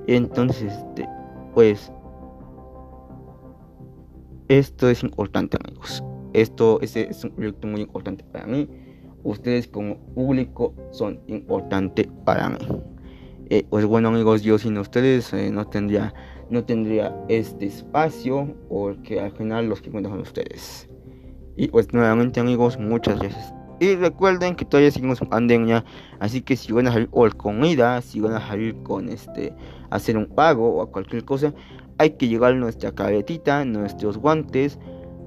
Entonces, 0.06 0.72
este, 0.72 1.08
pues 1.54 1.92
esto 4.50 4.90
es 4.90 5.04
importante 5.04 5.56
amigos. 5.64 6.02
Esto 6.32 6.80
es 6.82 7.24
un 7.24 7.30
proyecto 7.30 7.68
muy 7.68 7.82
importante 7.82 8.24
para 8.24 8.46
mí. 8.46 8.68
Ustedes 9.22 9.68
como 9.68 9.96
público 10.12 10.74
son 10.90 11.20
importantes 11.28 12.08
para 12.24 12.50
mí. 12.50 12.58
Eh, 13.48 13.64
pues 13.70 13.84
bueno 13.84 14.08
amigos, 14.08 14.42
yo 14.42 14.58
sin 14.58 14.76
ustedes 14.78 15.32
eh, 15.32 15.50
no 15.52 15.66
tendría 15.68 16.12
no 16.50 16.64
tendría 16.64 17.16
este 17.28 17.66
espacio 17.66 18.52
porque 18.68 19.20
al 19.20 19.30
final 19.30 19.68
los 19.68 19.80
que 19.80 19.90
cuentan 19.90 20.14
son 20.14 20.22
ustedes. 20.22 20.88
Y 21.56 21.68
pues 21.68 21.92
nuevamente 21.92 22.40
amigos, 22.40 22.76
muchas 22.76 23.20
gracias. 23.20 23.54
Y 23.78 23.94
recuerden 23.94 24.56
que 24.56 24.64
todavía 24.64 24.90
seguimos 24.90 25.20
pandemia, 25.20 25.84
así 26.18 26.42
que 26.42 26.56
si 26.56 26.72
van 26.72 26.88
a 26.88 26.92
salir 26.92 27.08
con 27.08 27.30
comida, 27.30 28.02
si 28.02 28.20
van 28.20 28.34
a 28.34 28.46
salir 28.46 28.74
con 28.82 29.08
este 29.08 29.54
hacer 29.90 30.16
un 30.16 30.26
pago 30.26 30.80
o 30.80 30.90
cualquier 30.90 31.24
cosa, 31.24 31.54
hay 32.00 32.12
que 32.12 32.28
llevar 32.28 32.54
nuestra 32.54 32.92
caretita, 32.92 33.62
nuestros 33.66 34.16
guantes, 34.16 34.78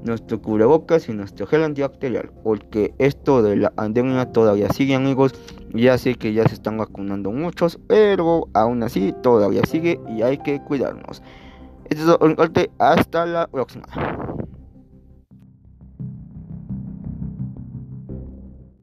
nuestro 0.04 0.42
cubrebocas 0.42 1.08
y 1.08 1.14
nuestro 1.14 1.46
gel 1.46 1.64
antibacterial, 1.64 2.32
porque 2.44 2.96
esto 2.98 3.44
de 3.44 3.58
la 3.58 3.70
pandemia 3.70 4.32
todavía 4.32 4.70
sigue 4.70 4.96
amigos, 4.96 5.36
ya 5.72 6.00
sé 6.00 6.16
que 6.16 6.34
ya 6.34 6.48
se 6.48 6.56
están 6.56 6.80
vacunando 6.80 7.32
muchos, 7.32 7.80
pero 7.88 8.48
aún 8.56 8.82
así 8.82 9.14
todavía 9.22 9.62
sigue 9.66 10.00
y 10.18 10.24
hay 10.24 10.40
que 10.40 10.64
cuidarnos. 10.64 11.22
Esto 11.92 12.18
es 12.20 12.36
todo, 12.36 12.66
hasta 12.80 13.28
la 13.28 13.46
próxima. 13.46 13.86